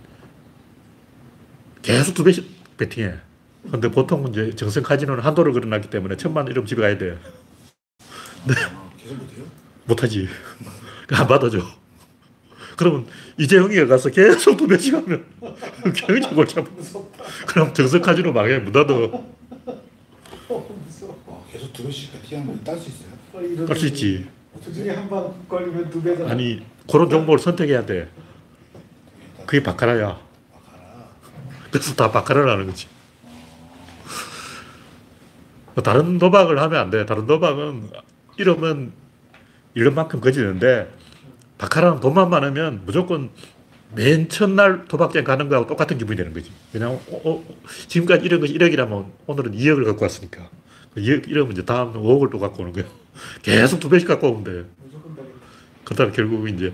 [1.82, 3.16] 계속 두 배씩 배팅해.
[3.72, 7.18] 근데 보통 이제 정성 카지노는 한도를 걸어놨기 때문에 천만 원 이러면 집에 가야 돼.
[8.48, 9.46] 아, 계속 못해요?
[9.86, 10.28] 못하지.
[11.14, 11.60] 안 받아줘.
[12.78, 13.06] 그러면
[13.38, 15.26] 이재용이가 가서 계속 두 배씩 하면
[15.96, 16.70] 경영이 골치 아파.
[17.48, 18.60] 그럼 정성 카지노 망해.
[18.60, 19.12] 문 닫어.
[20.50, 20.64] 와,
[21.52, 23.66] 계속 두 배씩 배팅하면 딸수 있어요?
[23.66, 24.28] 깔수 있지.
[24.64, 26.32] 두 중에 한 번 걸리면 두 배잖아.
[26.32, 28.10] 아니, 그런 종목을 선택해야 돼.
[29.46, 30.20] 그게 바카라야.
[31.72, 32.88] 그래서 다 바카라를 하는 거지.
[35.74, 37.06] 뭐 다른 도박을 하면 안 돼.
[37.06, 37.90] 다른 도박은
[38.38, 38.94] 이러면
[39.74, 40.90] 이런 만큼 거지는데
[41.58, 43.30] 바카라는 돈만 많으면 무조건
[43.94, 46.52] 맨 첫날 도박장 가는 거하고 똑같은 기분이 되는 거지.
[46.74, 47.44] 왜냐면 어, 어,
[47.88, 50.50] 지금까지 이런 것이 1억이라면 오늘은 2억을 갖고 왔으니까.
[50.98, 52.84] 2억, 이러면 이제 다음 5억을 또 갖고 오는 거야.
[53.42, 54.66] 계속 두 배씩 갖고 오면 돼.
[54.84, 55.22] 무조건 다
[55.86, 56.74] 그러다가 결국 이제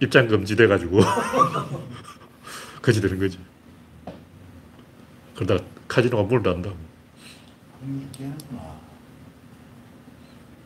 [0.00, 1.00] 입장 금지 돼가지고
[2.82, 3.38] 거지 되는 거지.
[5.34, 6.74] 그러다가 카지노가 문을 하는구나.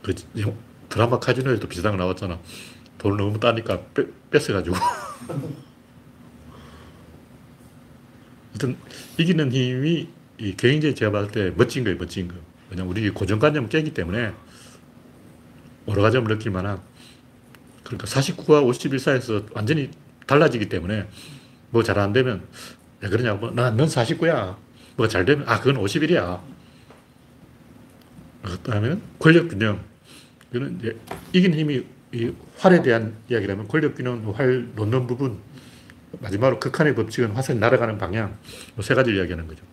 [0.03, 0.57] 그 영-
[0.89, 2.39] 드라마 카지노에도 비슷한 거 나왔잖아.
[3.01, 4.77] 돈을 너무 따니까 뺏, 뺏어가지고.
[8.53, 8.77] 하여튼
[9.19, 12.35] 이기는 힘이 이 경영제 제가 봤을 때 멋진 거예요, 멋진 거.
[12.71, 14.33] 왜냐면 우리 고정관념을 깨기 때문에
[15.89, 16.81] 여러 가지 점을 느낄 만한
[17.85, 19.91] 그러니까 49와 51 사이에서 완전히
[20.27, 21.07] 달라지기 때문에
[21.71, 22.47] 뭐 잘 안 되면
[23.01, 24.57] 왜 그러냐고 나넌 49야.
[24.97, 26.41] 뭐가 잘 되면 아 그건 51이야.
[28.43, 29.81] 그다음에 권력 균형.
[30.51, 30.99] 이거는
[31.33, 35.39] 이긴 힘이 이 활에 대한 이야기라면 권력 균형 활 놓는 부분
[36.21, 38.37] 마지막으로 극한의 법칙은 화살이 날아가는 방향
[38.75, 39.65] 뭐세 가지를 이야기하는 거죠.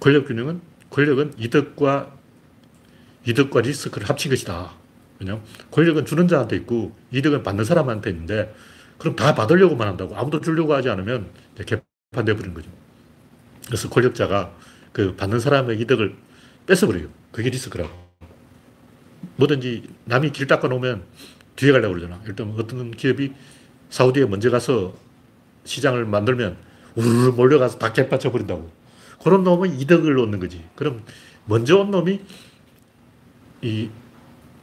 [0.00, 2.14] 권력 균형은 권력은 이득과
[3.26, 4.72] 이득과 리스크를 합친 것이다.
[5.18, 8.54] 왜냐면 권력은 주는 자한테 있고 이득은 받는 사람한테 있는데
[8.98, 11.30] 그럼 다 받으려고만 한다고 아무도 주려고 하지 않으면
[12.34, 12.70] 버리는 거죠.
[13.66, 14.54] 그래서 권력자가
[14.92, 16.14] 그 받는 사람의 이득을
[16.66, 17.08] 뺏어버려요.
[17.32, 18.03] 그게 리스크라고.
[19.36, 21.04] 뭐든지 남이 길 닦아 놓으면
[21.56, 22.20] 뒤에 가려고 그러잖아.
[22.26, 23.32] 일단 어떤 기업이
[23.90, 24.94] 사우디에 먼저 가서
[25.64, 26.56] 시장을 만들면
[26.94, 28.70] 우르르 몰려가서 다 개빠쳐 버린다고.
[29.22, 30.64] 그런 놈은 이득을 얻는 거지.
[30.74, 31.02] 그럼
[31.46, 32.20] 먼저 온 놈이
[33.62, 33.90] 이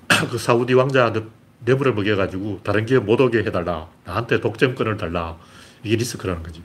[0.30, 1.26] 그 사우디 왕자한테
[1.64, 3.90] 뇌물을 먹여가지고 다른 기업 못 오게 해달라.
[4.06, 5.38] 나한테 독점권을 달라.
[5.84, 6.62] 이게 리스크라는 거지.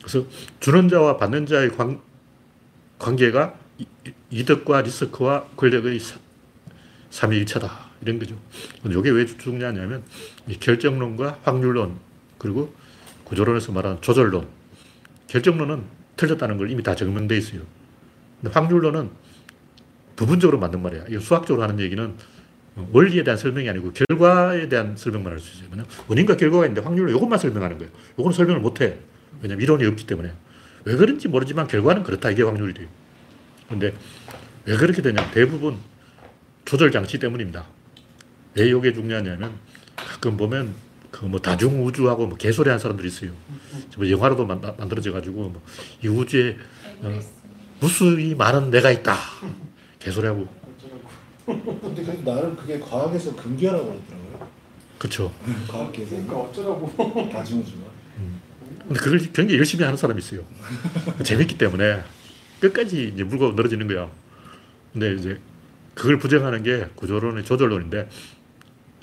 [0.00, 0.26] 그래서
[0.60, 2.00] 주는 자와 받는 자의 관,
[2.98, 3.86] 관계가 이-
[4.30, 6.18] 이득과 리스크와 권력의 사-
[7.10, 7.88] 삼위일체다.
[8.02, 8.36] 이런 거죠.
[8.84, 10.02] 이게 왜 중요하냐면
[10.46, 11.96] 이 결정론과 확률론
[12.38, 12.72] 그리고
[13.24, 14.46] 구조론에서 말하는 조절론.
[15.26, 15.82] 결정론은
[16.16, 17.62] 틀렸다는 걸 이미 다 증명돼 있어요.
[18.40, 19.10] 근데 확률론은
[20.16, 21.04] 부분적으로 만든 말이야.
[21.08, 22.14] 이거 수학적으로 하는 얘기는
[22.92, 25.68] 원리에 대한 설명이 아니고 결과에 대한 설명만 할 수 있어요.
[25.70, 27.92] 왜냐면 원인과 결과가 있는데 확률로 이것만 설명하는 거예요.
[28.18, 28.96] 이거는 설명을 못 해.
[29.42, 30.32] 왜냐면 이론이 없기 때문에.
[30.84, 32.30] 왜 그런지 모르지만 결과는 그렇다.
[32.30, 32.86] 이게 확률이 돼요.
[33.68, 33.94] 근데
[34.64, 35.78] 왜 그렇게 되냐 대부분
[36.64, 37.64] 조절 장치 때문입니다.
[38.54, 39.52] 왜 이게 중요하냐면
[39.96, 40.74] 가끔 보면
[41.10, 43.32] 그 뭐 다중 우주하고 뭐 개소리 하는 사람들이 있어요.
[43.96, 45.62] 뭐 영화로도 만, 만들어져 가지고 뭐
[46.02, 46.56] 이 우주에
[47.02, 47.28] 알고리즘.
[47.80, 49.16] 무수히 많은 내가 있다.
[49.98, 50.46] 개소리하고
[51.46, 54.48] 근데 그래도 나름 그게 과학에서 근교라고 그러더라고요.
[54.98, 55.32] 그렇죠.
[55.68, 57.30] 과학계에서 그러니까 어쩌라고.
[57.32, 57.88] 다중 우주가.
[58.86, 60.42] 근데 그걸 굉장히 열심히 하는 사람이 있어요.
[61.24, 62.02] 재밌기 때문에
[62.60, 64.10] 끝까지 이제 물고 늘어지는 거야.
[64.92, 65.40] 근데 이제
[65.94, 68.08] 그걸 부정하는 게 구조론의 조절론인데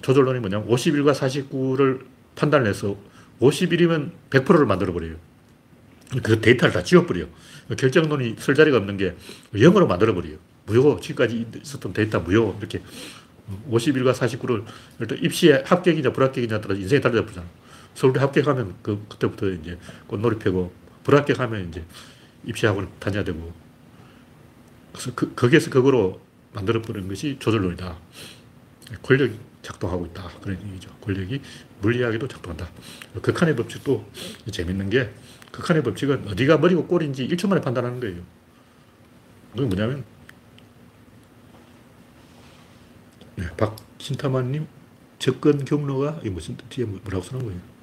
[0.02, 2.96] 조절론이 뭐냐면 51과 49를 판단을 해서
[3.42, 5.16] 51이면 100%를 만들어버려요.
[6.24, 7.28] 그 데이터를 다 지워버려요.
[7.78, 9.16] 결정론이 쓸 자리가 없는 게
[9.54, 10.38] 0으로 만들어버려요.
[10.68, 12.82] 무효, 지금까지 있었던 데이터 무효, 이렇게
[13.70, 14.64] 51과 49를
[15.00, 17.46] 일단 입시에 합격이냐 불합격이냐 따라 인생이 달라져 보잖아.
[17.94, 19.78] 서울대 합격하면 그, 그때부터 이제
[20.08, 20.72] 꽃놀이 펴고
[21.04, 21.84] 불합격하면 이제
[22.46, 23.54] 입시학원 다녀야 되고
[24.92, 26.22] 그래서 그, 거기에서 그거로
[26.54, 27.98] 만들어버린 것이 조절론이다.
[29.02, 30.30] 권력이 작동하고 있다.
[30.42, 30.90] 그런 얘기죠.
[31.02, 31.42] 권력이
[31.82, 32.70] 물리학에도 작동한다.
[33.22, 34.10] 극한의 법칙도
[34.52, 35.12] 재밌는 게
[35.52, 38.22] 극한의 법칙은 어디가 머리고 꼴인지 1초 만에 판단하는 거예요.
[39.52, 40.04] 그게 뭐냐면
[43.36, 44.68] 네, 박신타마님
[45.20, 47.75] 접근 경로가 이 무슨 뒤에 뭐라고 쓰는 거예요?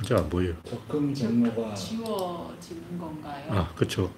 [0.00, 0.54] 글자 안 보여요.
[0.64, 3.44] 접근 경로가 지워지는 건가요?
[3.50, 4.10] 아, 그렇죠.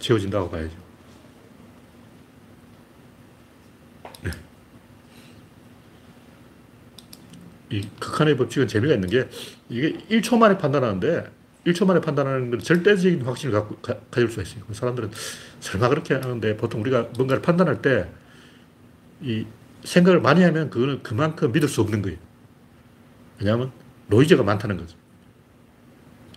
[0.00, 0.74] 지워진다고 봐야죠.
[4.24, 4.30] 네.
[7.70, 9.28] 이 극한의 법칙은 재미가 있는 게
[9.68, 11.30] 이게 1초 만에 판단하는데
[11.68, 14.64] 1초 만에 판단하는 건 절대적인 확신을 갖고 가, 가질 수가 있어요.
[14.72, 15.12] 사람들은
[15.60, 18.22] 설마 그렇게 하는데 보통 우리가 뭔가를 판단할 때
[19.22, 19.46] 이
[19.84, 22.18] 생각을 많이 하면 그거는 그만큼 믿을 수 없는 거예요.
[23.38, 23.70] 왜냐하면
[24.08, 24.96] 노이즈가 많다는 거죠.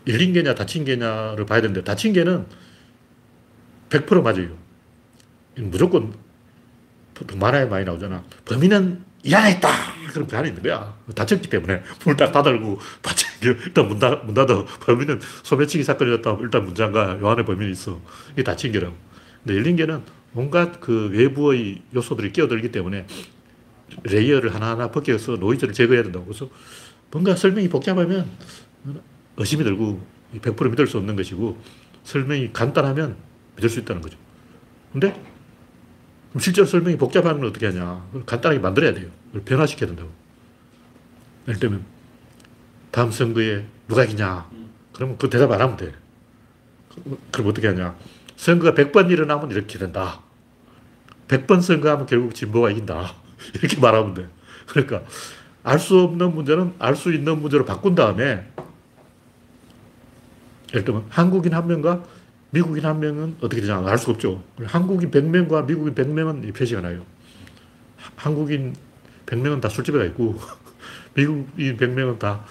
[0.07, 2.45] 열린 계냐 닫힌 계냐를 봐야 되는데 닫힌 계는
[3.89, 4.57] 100% 맞아요.
[5.57, 6.13] 무조건
[7.35, 8.23] 만화에 많이 나오잖아.
[8.45, 9.69] 범인은 이 안에 있다.
[10.11, 10.95] 그럼 그 안에 있는 거야.
[11.15, 12.79] 닫혔기 때문에 문을 딱 닫아고
[13.41, 14.65] 일단 문, 닫, 문 닫아.
[14.81, 16.37] 범인은 소매치기 사건이었다.
[16.41, 17.19] 일단 문 잠가.
[17.19, 17.99] 요 안에 범인이 있어.
[18.33, 18.95] 이게 닫힌 계라고.
[19.43, 20.01] 근데 열린 계는
[20.33, 23.07] 온갖 그 외부의 요소들이 끼어들기 때문에
[24.03, 26.25] layer를 하나하나 벗겨서 노이즈를 제거해야 된다고.
[26.25, 26.49] 그래서
[27.11, 28.29] 뭔가 설명이 복잡하면
[29.37, 30.01] 의심이 들고
[30.37, 31.57] 100% 믿을 수 없는 것이고
[32.03, 33.15] 설명이 간단하면
[33.55, 34.17] 믿을 수 있다는 거죠.
[34.91, 35.21] 근데
[36.39, 38.05] 실제로 설명이 복잡한 건 어떻게 하냐.
[38.25, 39.09] 간단하게 만들어야 돼요.
[39.45, 40.09] 변화시켜야 된다고.
[41.47, 41.85] 예를 들면
[42.91, 44.49] 다음 선거에 누가 이기냐.
[44.93, 45.93] 그러면 그 대답 안 하면 돼.
[47.31, 47.95] 그럼 어떻게 하냐.
[48.35, 50.21] 선거가 100번 일어나면 이렇게 된다.
[51.27, 53.13] 100번 선거하면 결국 진보가 이긴다.
[53.55, 54.27] 이렇게 말하면 돼.
[54.67, 55.03] 그러니까
[55.63, 58.47] 알 수 없는 문제는 알 수 있는 문제로 바꾼 다음에
[60.75, 62.03] 예를 들면 한국인 한 명과
[62.51, 64.43] 미국인 한 명은 어떻게 되냐 알수 없죠.
[64.65, 67.05] 한국인 100명과 미국인 100명은 표시가 나요.
[68.15, 68.75] 한국인
[69.25, 70.37] 100명은 다 술집에 가 있고
[71.15, 72.45] 미국인 100명은 다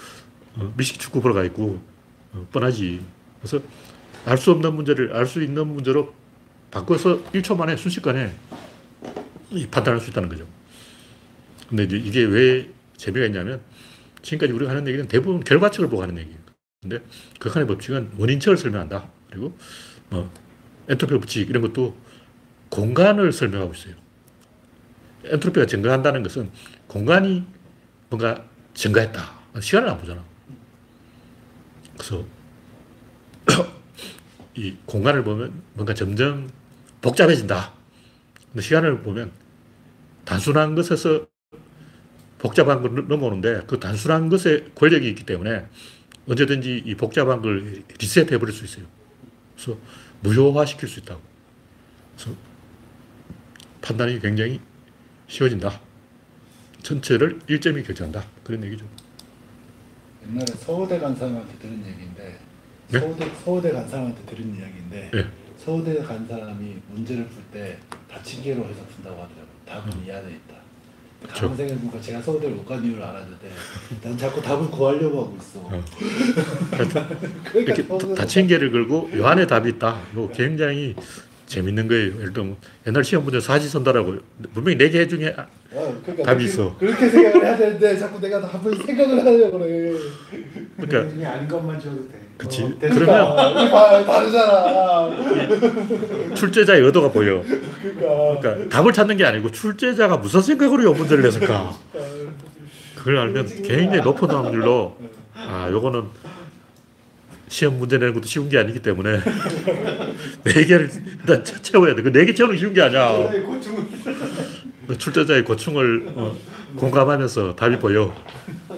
[0.56, 1.80] 어, 미식 축구 보러 가 있고
[2.32, 3.00] 어, 뻔하지.
[3.40, 3.60] 그래서
[4.24, 6.14] 알 수 없는 문제를 알 수 있는 문제로
[6.70, 8.34] 바꿔서 1초 만에 순식간에
[9.70, 10.46] 판단할 수 있다는 거죠.
[11.68, 13.60] 근데 이제 이게 왜 재미가 있냐면
[14.22, 16.43] 지금까지 우리가 하는 얘기는 대부분 결과책을 보고 하는 얘기예요.
[16.84, 17.02] 근데
[17.40, 19.08] 극한의 법칙은 원인책을 설명한다.
[19.30, 19.56] 그리고
[20.10, 20.30] 뭐
[20.86, 21.96] 엔트로피 법칙 이런 것도
[22.68, 23.94] 공간을 설명하고 있어요.
[25.24, 26.50] 엔트로피가 증가한다는 것은
[26.86, 27.46] 공간이
[28.10, 29.32] 뭔가 증가했다.
[29.60, 30.22] 시간을 안 보잖아.
[31.94, 32.26] 그래서
[34.54, 36.50] 이 공간을 보면 뭔가 점점
[37.00, 37.72] 복잡해진다.
[38.52, 39.32] 근데 시간을 보면
[40.26, 41.26] 단순한 것에서
[42.38, 45.66] 복잡한 걸 넘어오는데 그 단순한 것에 권력이 있기 때문에
[46.28, 48.86] 언제든지 이 복잡한 걸 리셋해 버릴 수 있어요.
[49.54, 49.78] 그래서
[50.20, 51.20] 무효화 시킬 수 있다고.
[52.16, 52.36] 그래서
[53.82, 54.60] 판단이 굉장히
[55.28, 55.80] 쉬워진다.
[56.82, 58.24] 전체를 1점이 결정한다.
[58.42, 58.86] 그런 얘기죠.
[60.26, 62.38] 옛날에 서울대 간 사람한테 들은 얘기인데
[62.88, 63.00] 네?
[63.00, 65.30] 서울대 서울대 간 사람한테 들은 이야기인데 네.
[65.58, 67.78] 서울대 간 사람이 문제를 풀때
[68.10, 69.48] 닫힌 개로 해서 푼다고 하더라고.
[69.66, 70.63] 답은 이 안에 있다.
[71.28, 73.50] 가만 생각해보니까 제가 서울대를 못간 이유를 알았는데
[74.02, 75.58] 난 자꾸 답을 구하려고 하고 있어.
[75.60, 75.84] 어.
[76.70, 77.08] 그러니까
[77.54, 80.00] 이렇게 서울대 닫힌 개를 걸고 요 안에 답이 있다.
[80.12, 80.94] 이거 굉장히
[81.46, 82.18] 재밌는 거예요.
[82.20, 82.56] 예를 들면
[82.86, 84.16] 옛날 시험 문제 사지 선다라고
[84.54, 86.76] 분명히 네 개 중에 아, 어, 그러니까 답이 있어.
[86.78, 89.92] 그렇게 생각을 해야 되는데 자꾸 내가 답을 생각을 하려고 그래.
[90.80, 92.23] 그러니까 아닌 것만 줘도 돼.
[92.36, 92.62] 그치.
[92.64, 95.10] 어, 그러니까 이거 봐, 다르잖아.
[96.34, 97.42] 출제자의 의도가 보여.
[97.42, 98.40] 그러니까.
[98.40, 101.74] 그러니까 답을 찾는 게 아니고 출제자가 무슨 생각으로 이 문제를 냈을까.
[102.96, 104.96] 그걸 알면 굉장히 높은 확률로
[105.34, 106.04] 아 요거는
[107.48, 109.20] 시험 문제 내는 것도 쉬운 게 아니기 때문에
[110.44, 112.02] 네 개를 일단 채- 채워야 돼.
[112.02, 113.30] 그 네 개 채우는 게 쉬운 게 아니야.
[114.88, 116.36] 그 출제자의 고충을 어,
[116.76, 118.12] 공감하면서 답이 보여.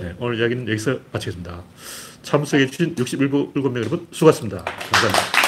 [0.00, 1.62] 네, 오늘 이야기는 여기서 마치겠습니다.
[2.26, 4.64] 참석해 주신 61분 7명 여러분 수고하셨습니다.
[4.64, 5.45] 감사합니다.